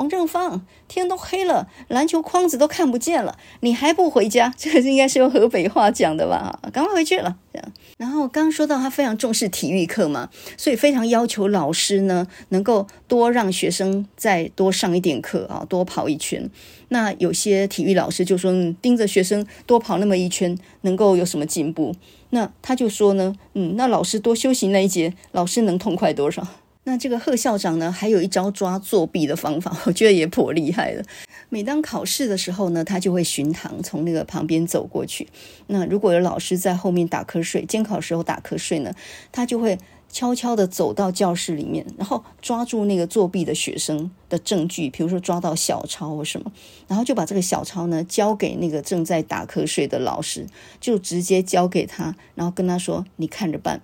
[0.00, 4.50] 王正芳，天都黑了，篮球框子都看不见了，你还不回家？
[4.56, 6.58] 这应该是用河北话讲的吧？
[6.72, 7.36] 赶快回去了。
[7.52, 7.72] 这样。
[7.98, 16.48] 然后刚刚说到他非常重视体育课嘛，所以非常要求老师呢能够多让学生再多上一点课啊，多跑一圈。
[16.88, 21.94] 那有些体育老师就说，盯着学生多跑那么一圈，能够有什么进步？
[22.30, 26.46] 那他就说呢，嗯，那老师多休息那一节，老师能痛快多少？
[26.84, 31.04] 那这个贺校长呢，还有一招抓作弊的方法， 我觉得也颇厉害的。
[31.48, 35.28] 每当考试的时候呢，他就会巡堂，从那个旁边走过去。
[35.66, 38.94] 那如果有老师在后面打瞌睡，监考时候打瞌睡呢，
[39.30, 39.78] 他就会
[40.08, 46.50] 悄悄地走到教室里面，然后抓住那个作弊的学生的证据，比如说抓到小抄或什么，
[46.88, 50.46] 然后就把这个小抄呢交给那个正在打瞌睡的老师，
[50.80, 53.82] 就直接交给他，然后跟他说：“你看着办。”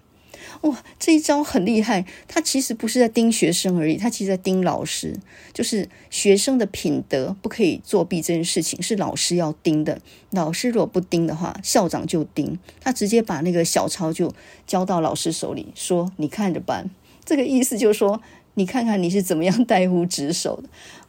[0.62, 2.05] 哇，这一招很厉害！
[2.26, 5.18] 他其实不是在盯学生而已，他其实在盯老师。
[5.53, 10.01] 就是学生的品德不可以作弊这件事情，是老师要盯的。
[10.30, 12.59] 老师如果不盯的话，校长就盯。
[12.80, 14.32] 他直接把那个小抄就
[14.66, 16.90] 交到老师手里，说：“你看着办。”
[17.24, 18.20] 这个意思就是说，
[18.55, 20.68] 你看看你是怎么样 怠忽职守的。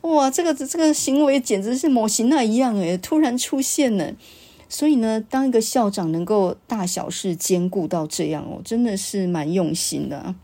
[0.10, 4.14] 哇，这个这个行为简直是模型那一样诶，突然出现了。
[4.70, 10.36] 所以呢，当一个校长能够大小事兼顾到这样哦，真的是蛮用心的。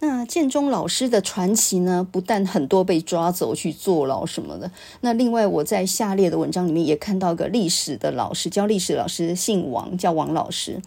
[0.00, 4.70] 那建中老师的传奇呢，不但很多被抓走去坐牢什么的，
[5.00, 10.80] 那另外我在下列的文章里面也看到一个历史的老师，教历史的老师姓王，叫王老师。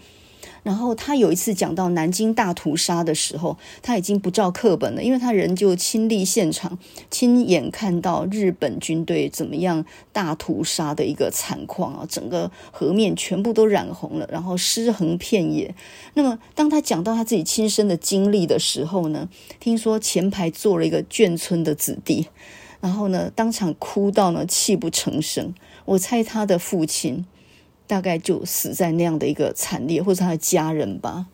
[0.65, 6.79] 然后他有一次讲到南京大屠杀的时候，他已经不照课本了，因为他人就亲历现场，
[7.11, 15.75] 亲眼看到日本军队怎么样大屠杀的一个惨况啊，整个河面全部都染红了，然后尸横遍野。
[16.15, 22.27] 那么当他讲到他自己亲身的经历的时候呢，听说前排坐了一个眷村的子弟，
[22.81, 25.53] 然后呢当场哭到呢泣不成声。
[25.85, 27.23] 我猜他的父亲。
[27.87, 31.27] 大概就死在那样的一个惨烈，或者他的家人吧。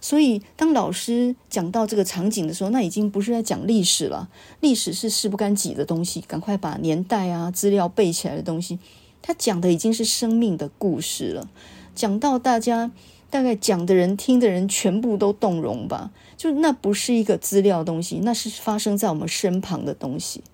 [0.00, 4.28] 所以，当老师讲到这个场景的时候，那已经不是在讲历史了。
[4.60, 8.78] 历史是事不干己的东西，赶快把年代啊、资料背起来的东西。
[9.20, 11.50] 他讲的已经是生命的故事了。
[11.96, 12.92] 讲到大家
[13.28, 16.12] 大概讲的人、听的人全部都动容吧。
[16.36, 20.44] 就那不是一个资料东西，那是发生在我们身旁的东西。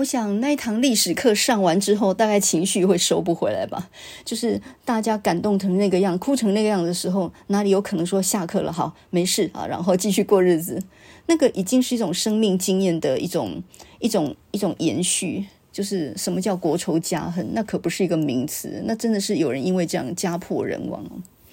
[0.00, 3.90] 我想那一堂历史课上完之后，大概情绪会收不回来吧。
[4.24, 8.72] 就是大家感动成那个样，哭成那个样的时候，哪里有可能说下课了？
[8.72, 10.82] 好，没事啊，然后继续过日子。
[11.26, 13.62] 那个已经是一种生命经验的一种
[13.98, 15.44] 一种一种延续。
[15.70, 17.46] 就是什么叫国仇家恨？
[17.52, 21.04] 那可不是一个名词，那真的是有人因为这样家破人亡。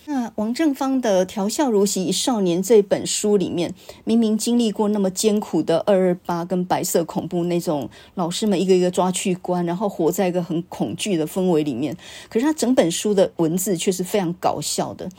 [0.09, 3.73] 那王正芳的《调笑如昔少年》这本书里面，
[4.05, 11.93] 明明经历过那么艰苦的二二八跟白色恐怖那种，老师们一个一个抓去关，然后活在一个很恐惧的氛围里面。
[12.29, 15.09] 可是他整本书的文字却是非常搞笑的，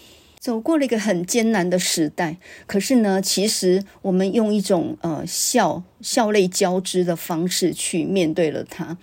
[0.40, 2.38] 走过了一个很艰难的时代。
[2.66, 8.96] 可是呢，其实我们用一种呃笑笑泪交织的方式去面对了它。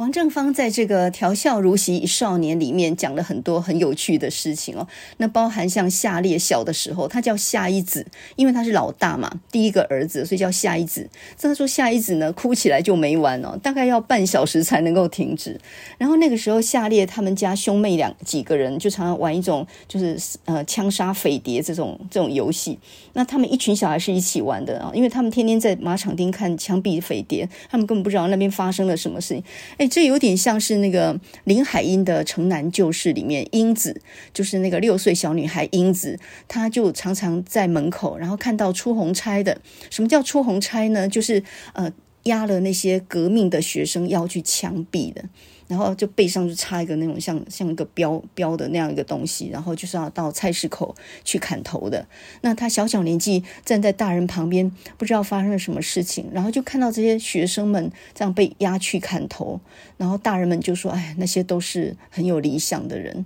[0.00, 4.88] 王正芳在这个《调笑如洗一少年》里面讲了很多很有趣的事情哦，
[5.18, 11.06] 那包含像夏烈小的时候，他叫夏一子，因为他是老大嘛，第一个儿子，所以叫夏一子。
[11.36, 15.60] 这他说夏一子呢，哭起来就没完哦，大概要半小时才能够停止。
[15.98, 22.78] 然后那个时候，夏烈他们家兄妹两几个人就常常玩一种就是呃枪杀匪谍这种这种游戏。
[23.12, 29.44] 那他们一群小孩是一起玩的啊，因为他们天天在马场町看枪毙匪谍，他们根本不知道那边发生了什么事情。
[29.76, 29.89] 哎。
[29.90, 34.00] 这有点像是那个林海音的《城南旧事》里面，英子
[34.32, 39.60] 就是那个六岁小女孩英子，她就常常在门口，然后看到出红差的。
[39.90, 41.08] 什么叫出红差呢？
[41.08, 45.24] 就是呃，押了那些革命的学生要去枪毙的。
[45.70, 50.92] 然后就背上就插一个那种像像一个标标的那样一个东西，然后就是要到菜市口
[51.22, 52.04] 去砍头的。
[52.40, 54.68] 那他小小年纪站在大人旁边，
[54.98, 59.60] 不知道发生了什么事情，然后就看到这些学生们这样被押去砍头，
[59.96, 63.24] 然后大人们就说：“哎，那些都是很有理想的人。”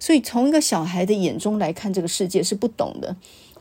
[0.00, 3.14] 所以从一个小孩的眼中来看，这个世界是不懂的。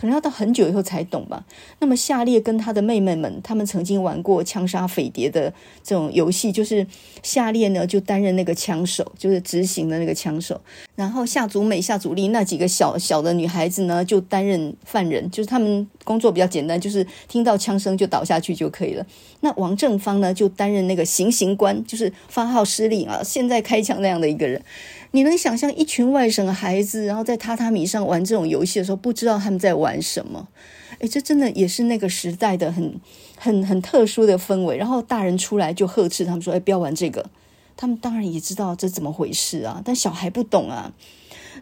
[0.04, 1.46] 可能要到很久以后才懂吧。
[1.80, 6.86] 那么夏烈跟他的妹妹们，他们曾经玩过枪杀匪谍的这种游戏，就是
[7.22, 10.60] 夏烈呢就担任那个枪手，就是执行的那个枪手，
[10.96, 19.06] 然后夏祖美、夏祖丽那几个小小的女孩子呢就担任犯人，就是他们工作比较简单，就是听到枪声就倒下去就可以了。
[19.40, 24.62] 那王正芳呢就担任那个行刑官，就是发号施令啊，现在开枪那样的一个人。
[25.12, 30.48] 你能想象一群外省的孩子，然后在榻榻米上玩这种游戏的时候，不知道他们在玩什么？
[31.00, 33.00] 诶，这真的也是那个时代的很、
[33.38, 34.78] 很、很特殊的氛围。
[34.78, 37.26] 然后大人出来就呵斥他们说：“诶，不要玩这个。”
[37.76, 40.92] 他们当然也知道这怎么回事啊，但小孩不懂啊。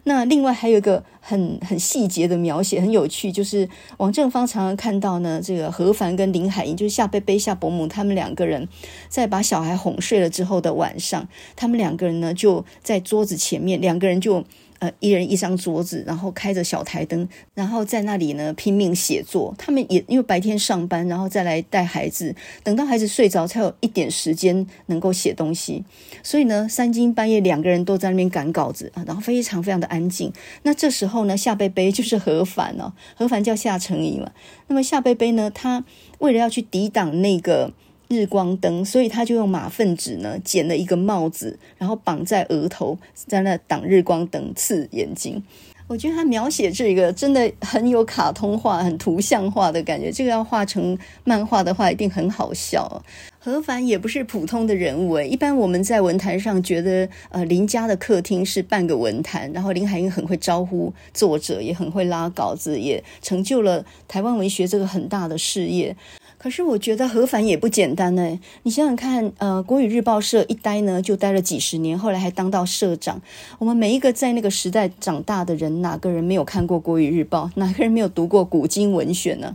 [0.04, 8.68] 那另外还有一个很很细节的描写，很有趣，就是王正芳常常看到呢，这个何凡跟林海音，就是夏贝贝、夏伯母他们两个人，
[9.08, 14.44] 在把小孩哄睡了之后的晚上，他们两个人呢就在桌子前面，两个人就。
[14.82, 19.54] 呃，一人一张桌子，然后开着小台灯，然后在那里呢拼命写作。
[19.56, 25.84] 他们也因为白天上班，然后再来带孩子，等到孩子睡着，才有一点时间能够写东西。
[26.24, 30.32] 所以呢，三更半夜两个人都在那边赶稿子啊，然后非常非常的安静。
[30.64, 34.32] 那这时候呢，夏贝贝就是何凡哦，何凡叫夏成怡嘛。
[34.66, 35.84] 那么夏贝贝呢，他
[36.18, 37.72] 为了要去抵挡那个。
[38.12, 45.42] 日光灯，所以他就用马粪纸呢剪了一个帽子，然后绑在额头，在那挡日光灯刺眼睛。
[45.88, 50.10] 我觉得他描写这个真的很有卡通化、很图像化的感觉。
[50.10, 53.02] 这个要画成漫画的话，一定很好笑。
[53.38, 65.94] 何凡也不是普通的人物，一般我们在文坛上觉得，呃，林家的客厅是半个文坛，然后林海音很会招呼作者，也很会拉稿子，也成就了台湾文学这个很大的事业。
[66.42, 68.36] 可是我觉得何凡也不简单呢。
[68.64, 73.22] 你想想看，呃，国语日报社一待呢就待了几十年，后来还当到社长。
[73.60, 77.48] 我们每一个在那个时代长大的人，哪个人没有看过国语日报？
[77.54, 79.54] 哪个人没有读过古今文选呢？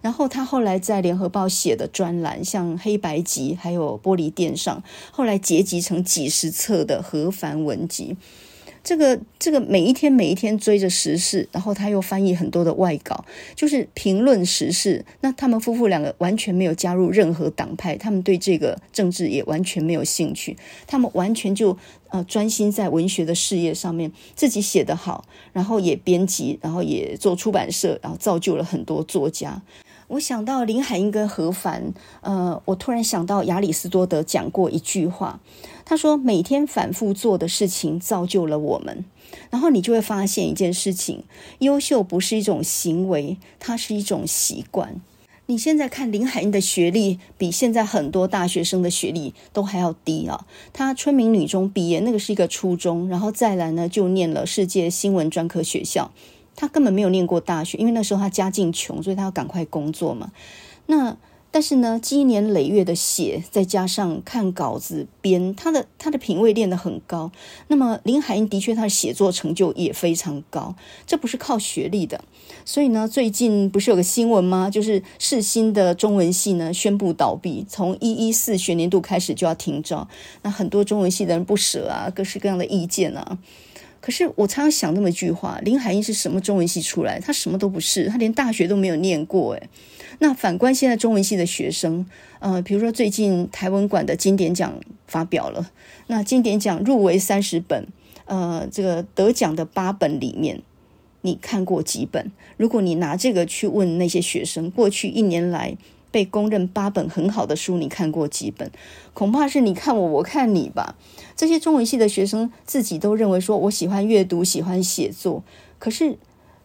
[0.00, 8.16] 然后他后来在联合报写的专栏，像黑白集，还有玻璃垫上，后来结集成几十册的何凡文集。
[8.84, 13.24] 这个这个每一天每一天追着时事，然后他又翻译很多的外稿，
[13.56, 15.02] 就是评论时事。
[15.22, 20.54] 那他们夫妇两个完全没有加入任何党派，他们对这个政治也完全没有兴趣，
[20.86, 21.76] 他们完全就
[22.10, 25.24] 呃专心在文学的事业上面，自己写得好，
[25.54, 29.62] 然后也编辑，然后也做出版社，然后造就了很多作家。
[30.14, 35.40] 我想到林海音跟何凡，呃，我突然想到亚里士多德讲过一句话。
[35.84, 39.04] 他说：“每天反复做的事情造就了我们，
[39.50, 41.24] 然后你就会发现一件事情：
[41.58, 45.00] 优秀不是一种行为，它是一种习惯。
[45.46, 50.46] 你现在看林海音的学历，比现在很多大学生的学历都还要低啊！
[50.72, 56.12] 他春明女中毕业，那个是一个初中，然后再来呢就念了世界新闻专科学校。
[56.56, 60.32] 他根本没有念过大学，因为那时候他家境穷，所以他要赶快工作嘛。
[60.86, 61.16] 那。”
[61.54, 67.30] 但是呢，积年累月的写，再加上看稿子编，他的他的品味练得很高。
[67.68, 70.74] 那么林海音的确，他的写作成就也非常高，
[71.06, 72.24] 这不是靠学历的。
[72.64, 74.68] 所以呢，最近不是有个新闻吗？
[74.68, 80.08] 就是世新的中文系呢宣布倒闭，从一一四学年度开始就要停招。
[80.42, 83.38] 那很多中文系的人不舍啊，各式各样的意见啊。
[84.04, 87.18] 可是我常常想那么一句话：林海音是什么中文系出来？
[87.18, 89.54] 他什么都不是，他连大学都没有念过。
[89.54, 89.70] 诶。
[90.18, 92.04] 那反观现在中文系的学生，
[92.38, 95.70] 呃，比如说最近台文馆的经典奖发表了，
[96.08, 97.86] 那经典奖入围三十本，
[98.26, 100.60] 呃，这个得奖的八本里面，
[101.22, 102.30] 你看过几本？
[102.58, 105.78] 如果你拿这个去问那些学生，过去一年来
[106.14, 108.70] 被公认八本很好的书，你看过几本？
[109.14, 110.94] 恐怕是你看我，我看你吧。
[111.34, 115.42] 这些中文系的学生自己都认为说，我喜欢阅读，喜欢写作。
[115.80, 116.16] 可是，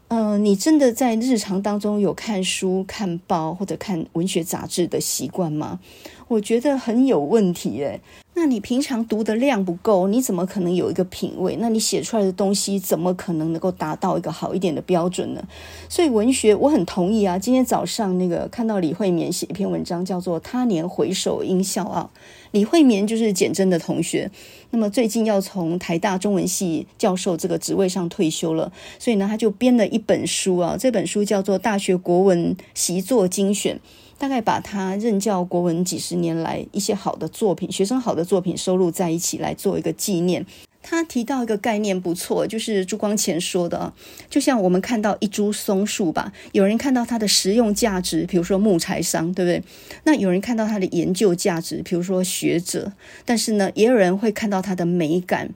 [0.10, 5.80] 嗯、呃，你真的在日常当中有看书、看报或者看文学杂志的习惯吗？
[6.28, 8.00] 我觉得很有问题耶。
[8.40, 11.58] 那你平常读的量不够，你怎么可能有一个品味？
[11.60, 15.44] 那你写出来的东西怎么可能能够达到一个好一点的标准呢？
[15.90, 17.38] 所以文学我很同意啊。
[17.38, 22.10] 今天早上那个看到李慧棉写一篇文章，叫做《他年回首应笑傲》。
[22.52, 24.32] 李慧棉就是简真的同学，
[24.70, 33.76] 那么最近要从台大中文系教授这个职位上退休了，所以呢，他就编了一本书啊，这本书叫做《大学国文习作精选》。
[34.20, 40.46] 大概把他任教国文几十年来一些好的作品、学生好的作品收录在一起来做一个纪念。
[40.82, 43.94] 他提到一个概念不错，就是朱光潜说的，
[44.30, 49.64] 就像我们看到一株松树吧，有人看到它的实用价值，比如说木材商，对不对？
[50.04, 52.92] 那有人看到它的研究价值，比如说学者，
[53.26, 55.50] 但是呢，也有人会看到它的美感。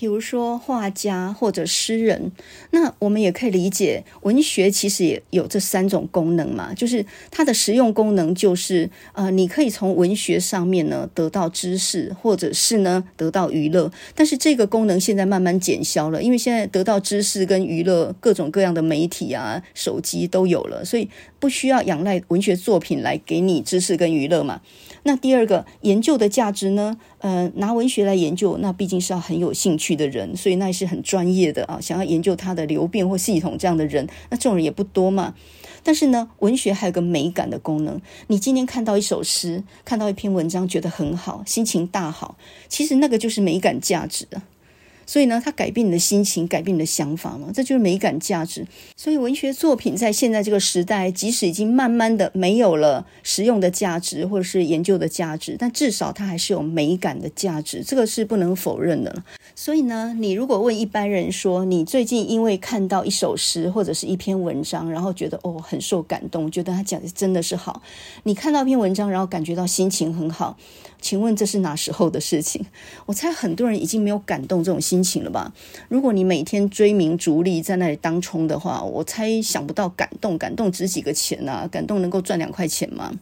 [0.00, 2.32] 比如说画家或者诗人，
[2.70, 13.92] 那我们也可以理解，文学其实也有这三种功能嘛，就是它的实用功能就是，呃，你可以从文学上面呢得到知识，或者是呢得到娱乐。
[14.14, 24.62] 但是这个功能现在慢慢减消了，因为现在得到知识跟娱乐，各种各样的媒体啊、手机都有了，所以不需要仰赖文学作品来给你知识跟娱乐嘛。
[25.02, 26.96] 那第二个研究的价值呢？
[27.18, 31.78] 呃，拿文学来研究，那毕竟是要很有兴趣的人，所以那也是很专业的啊。
[31.80, 35.34] 想要研究它的流变或系统这样的人，那这种人也不多嘛。
[35.82, 38.00] 但是呢，文学还有个美感的功能。
[38.26, 42.36] 你今天看到一首诗，看到一篇文章，觉得很好，心情大好，
[42.68, 44.42] 其实那个就是美感价值啊。
[45.10, 48.64] 所以呢，它改变你的心情，改变你的想法嘛，这就是美感价值。
[48.96, 59.24] 所以文学作品在现在这个时代，即使已经慢慢的没有了实用的价值或者是研究的价值，但至少它还是有美感的价值，这个是不能否认的。
[59.62, 67.82] 所以呢，你如果问一般人说，你最近因为看到一首诗或者是一篇文章，然后觉得哦很受感动，觉得他讲的真的是好，
[68.22, 70.56] 你看到一篇文章，然后感觉到心情很好。
[71.02, 72.64] 请问这是哪时候的事情？
[73.04, 75.52] 我猜很多人已经没有感动这种心情了吧？
[75.90, 81.68] 如果你每天追名逐利在那里当冲的话，我猜想不到感动，感动值几个钱啊？
[81.70, 83.12] 感动能够赚两块钱吗？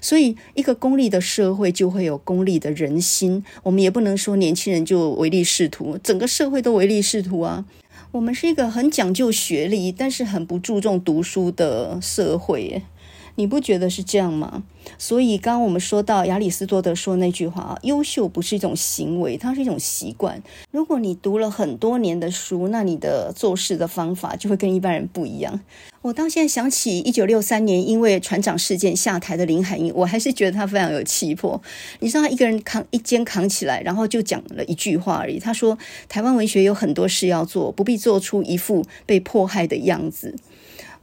[0.00, 3.44] 所以，一个功利的社会就会有功利的人心。
[3.62, 7.64] 我们也不能说年轻人就唯利是图，整个社会都唯利是图啊。
[8.12, 12.82] 我们是一个很讲究学历，但是很不注重读书的社会。
[13.38, 14.64] 你不觉得是这样吗？
[14.98, 20.42] 所以刚刚我们说到亚里士多德说那句话啊，优秀不是一种行为，它是一种习惯。
[20.72, 25.60] 如果你读了很多年的书，那你的做事的方法就会跟一般人不一样。
[26.02, 31.62] 我到现在想起一九六三年因为船长事件下台的林海音，我还是觉得他非常有气魄。
[32.00, 35.38] 你知道他一个人扛一肩扛起来，然后就讲了一句话而已。
[35.38, 35.78] 他说
[36.08, 40.34] ：“台湾文学有很多事要做，不必做出一副被迫害的样子。”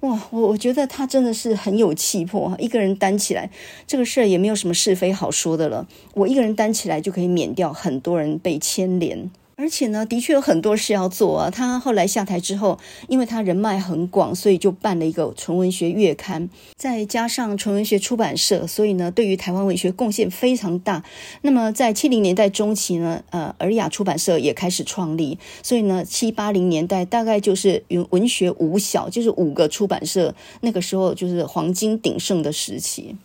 [0.05, 3.49] 哇，我我觉得他真的是很有气魄，一个人担起来
[3.87, 5.87] 这个事儿也没有什么是非好说的了。
[6.13, 9.31] 我一个人担起来就可以免掉很多人被牵连。
[9.57, 11.49] 而且呢，的确有很多事要做啊。
[11.49, 12.77] 他后来下台之后，
[13.07, 21.03] 因为他人脉很广，所以就办了一个纯文学月刊，再加上纯文学出版社，所以呢，对于台湾文学贡献非常大。
[21.41, 33.15] 那么在七零年代中期呢，呃，尔雅出版社也开始创立，所以呢，七八零年代大概就是文学五小，就是五个出版社，那个时候就是黄金鼎盛的时期。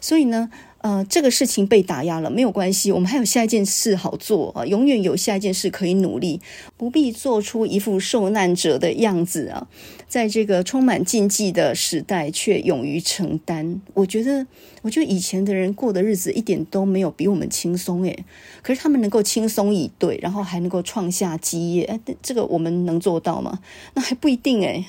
[0.00, 0.50] 所以呢。
[0.80, 6.40] 呃，这个事情被打压了，没有关系，我们还有下一件事好做啊，永远有下一件事可以努力，
[6.76, 9.66] 不必做出一副受难者的样子啊。
[10.06, 13.80] 在这个充满禁忌的时代，却勇于承担。
[13.92, 14.46] 我觉得，
[14.82, 18.24] 我觉得以前的人过的日子一点都没有比我们轻松诶，
[18.62, 23.58] 可是他们能够轻松以对，然后还能够创下基业，这个我们能做到吗？
[23.94, 24.86] 那还不一定诶。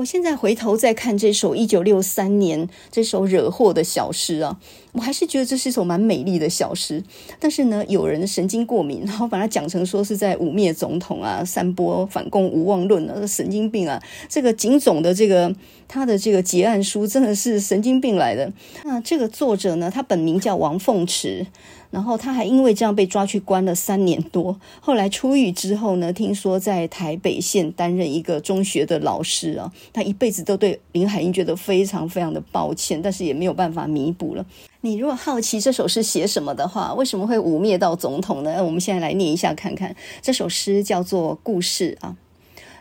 [0.00, 4.58] 我现在回头再看这首一九六三年这首惹祸的小诗啊，
[4.92, 7.04] 我还是觉得这是一首蛮美丽的小诗。
[7.38, 14.02] 但是呢，有人神经过敏，然后把它讲成说是在污蔑总统啊，散播反共无望论啊，神经病啊！
[14.26, 15.54] 这个警总的这个
[15.86, 18.50] 他的这个结案书真的是神经病来的。
[18.84, 21.46] 那这个作者呢，他本名叫王凤池。
[21.90, 34.46] 然后他还因为这样被抓去关了三年多，后来出狱之后呢，听说在台北县担任一个中学的老师啊，他一辈子都对林海音觉得非常非常的抱歉，但是也没有办法弥补了。
[34.82, 38.64] 你如果好奇这首诗写什么的话，为什么会污蔑到总统呢？
[38.64, 42.16] 我们现在来念一下看看，这首诗叫做《故事》啊。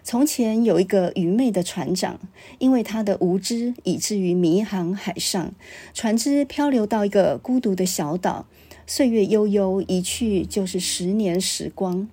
[0.04, 2.20] 从前有一个愚昧的船长，
[2.58, 5.52] 因为他的无知，以至于迷航海上，
[5.94, 8.46] 船只漂流到一个孤独的小岛。
[8.92, 12.10] 岁月悠悠，一去就是十年时光。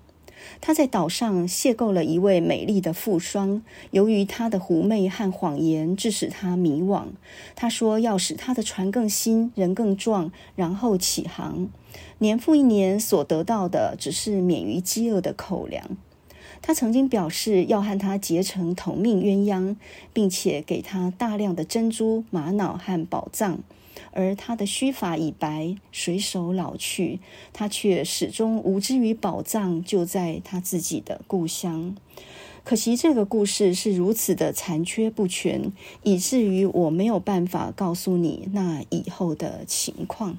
[0.60, 3.62] 他在岛上邂逅了一位美丽的富商，
[3.92, 7.04] 由于他的狐媚和谎言，致使他迷惘。
[7.54, 11.70] 他说要使他的船更新，人更壮，然后起航。
[12.18, 15.96] 年复一年，所得到的只是免于饥饿的口粮。
[16.60, 19.76] 他曾经表示要和他结成同命鸳鸯，
[20.12, 23.60] 并且给他大量的珍珠、玛瑙和宝藏。
[24.12, 27.20] 而他的须发已白，水手老去，
[27.52, 31.94] 他却始终无知于宝藏就在他自己的故乡。
[32.64, 35.72] 可惜这个故事是如此的残缺不全，
[36.02, 40.38] 以至于我没有办法告诉你那以后的情况。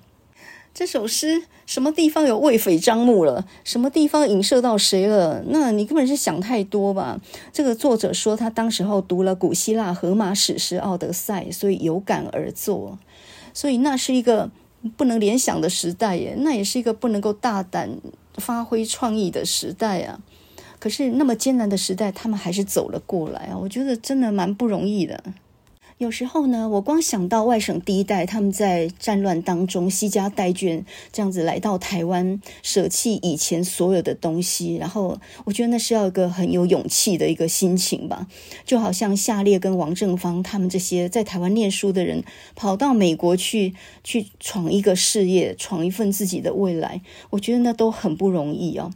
[0.73, 3.47] 这首诗什么地方有为匪张目了？
[3.63, 5.41] 什么地方影射到谁了？
[5.47, 7.19] 那你根本是想太多吧？
[7.51, 12.99] 这个作者说他当时候读了古希腊荷马史诗《奥德赛》，所以有感而作。
[13.57, 14.51] 所以那是一个
[14.95, 17.97] 不能联想的时代耶，那也是一个不能够大胆
[18.35, 20.19] 发挥创意的时代啊。
[20.77, 23.57] 可是那么艰难的时代，他们还是走了过来啊！
[23.57, 25.23] 我觉得真的蛮不容易的。
[25.97, 38.27] 有时候呢，我光想到外省第一代他们在战乱当中携家带眷这样子来到台湾，舍弃以前所有的东西，然后我觉得那是要一个很有勇气的一个心情吧。
[38.63, 42.23] 就好像夏烈跟王正芳他们这些在台湾念书的人，
[42.55, 43.73] 跑到美国去
[44.03, 48.91] 去闯一个事业，闯一份自己的未来，我觉得那都很不容易哦。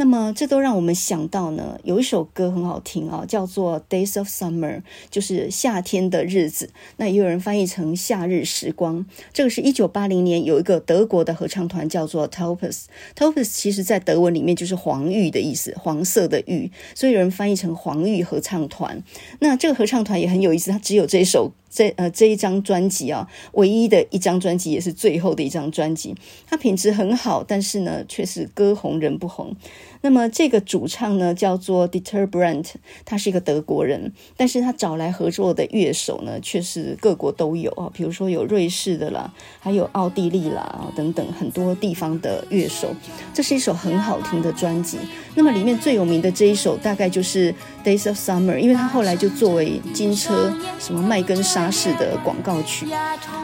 [0.00, 4.76] 那么，这都让我们想到呢，有一首歌很好听啊，叫做《Days of Summer》，
[5.10, 6.70] 就是夏天的日子。
[6.96, 9.04] 那也有人翻译成“夏日时光”。
[9.34, 12.84] 这个是一九八零年有一个德国的合唱团叫做 Taupes。
[13.14, 19.04] Taupes 其实在德文里面就是黄玉的意思，黄色的玉，所以有人翻译成黄玉合唱团。
[19.40, 21.52] 那这个合唱团也很有意思，它只有这首。
[21.72, 26.16] 这呃这一张专辑啊，唯一的一张专辑，也是最后的一张专辑。
[26.44, 29.54] 它品质很好，但是呢，却是歌红人不红。
[30.02, 32.66] 那么这个主唱呢，叫做 deter brant
[33.04, 42.94] 他是一个德国人，但是他找来合作的乐手呢，却是各国都有啊，比如说有瑞士的啦，还有奥地利啦等等很多地方的乐手。
[43.34, 44.98] 这是一首很好听的专辑。
[45.34, 52.86] 那么里面最有名的这一首，大概就是 Days of Summer，因为它后来就作为金车什么麦根沙士的广告曲。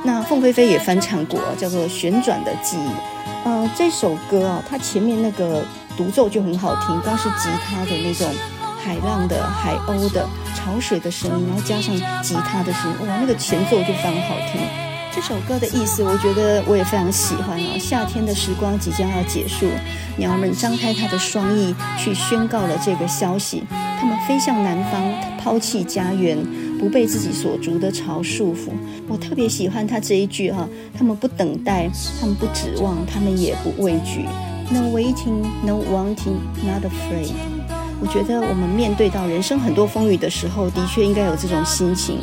[0.04, 2.80] 那凤飞飞也翻唱过，叫做《旋转的记忆》。
[3.44, 5.64] 呃，这首歌啊，它前面那个
[5.96, 8.28] 独奏就很好听，光是吉他的那种
[8.78, 14.60] 海浪的、海鸥的、潮水的声音，然后加上吉他的声音，哇，那个前奏就非常好听。
[15.14, 17.78] 这首歌的意思，我觉得我也非常喜欢啊！
[17.80, 19.66] 夏天的时光即将要结束，
[20.18, 23.64] 鸟儿们张开它的双翼，去宣告了这个消息。
[23.98, 25.10] 它们飞向南方，
[25.42, 26.36] 抛弃家园，
[26.78, 28.72] 不被自己所筑的巢束缚。
[29.08, 30.68] 我特别喜欢他这一句哈、啊：
[30.98, 31.88] 他们不等待，
[32.20, 34.26] 他们不指望，他们也不畏惧。
[34.68, 37.32] No waiting, no wanting, not afraid。
[38.00, 42.18] 我觉得我们面对到人生很多风雨的时候，的确应该有这种心情。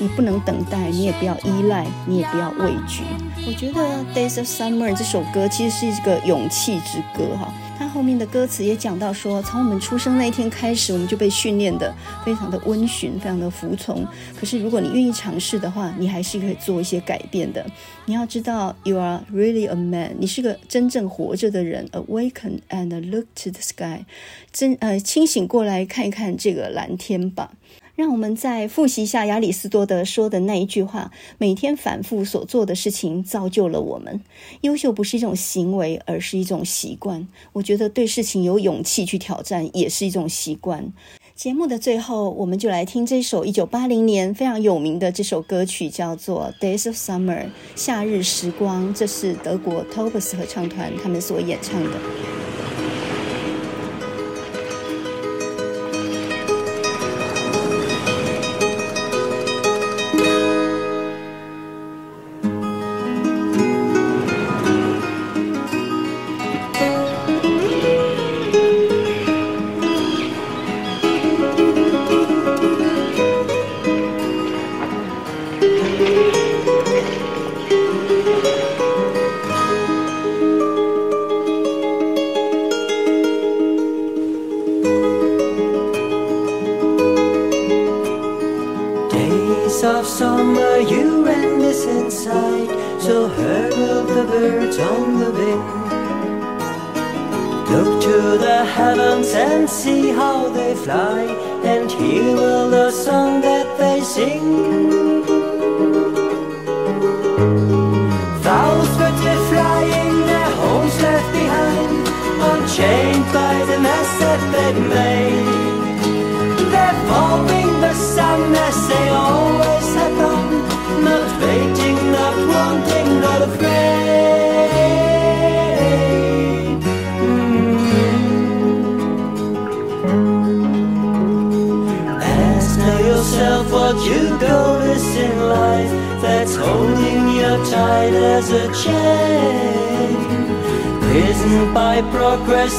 [0.00, 3.02] 你不能等待，你也不要依赖，你也不要畏惧。
[3.46, 3.82] 我觉得
[4.14, 7.52] 《Days of Summer》这首歌其实是一个勇气之歌哈。
[7.98, 11.92] 后面的歌词也讲到说，从我们出生那一天开始，我们就被训练的
[12.24, 14.06] 非常的温驯，非常的服从。
[14.38, 17.66] 可是如果你愿意尝试的话，你还是可以做一些改变的。
[18.06, 21.88] 你要知道，You are really a man，你是个真正活着的人。
[21.88, 24.04] Awaken and look to the sky，
[24.52, 27.50] 真呃清醒过来看一看这个蓝天吧。
[27.98, 34.20] 让我们再复习一下亚里士多德说的那一句话：每天反复所做的事情造就了我们。
[34.60, 37.26] 优秀不是一种行为，而是一种习惯。
[37.54, 40.92] 我觉得对事情有勇气去挑战也是一种习惯。
[41.34, 48.94] 节目的最后，我们就来听这首一九八零年非常有名的这首歌曲，叫做《Days of Summer》夏日时光。
[48.94, 51.98] 这是德国 Taupes 合唱团他们所演唱的。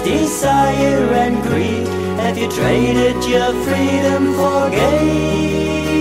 [0.09, 1.87] desire and greed?
[2.23, 5.99] Have you traded your freedom for gain?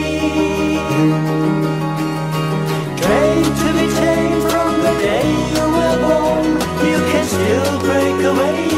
[3.02, 6.46] Trained to be tamed from the day you were born.
[6.90, 8.77] You can still break away.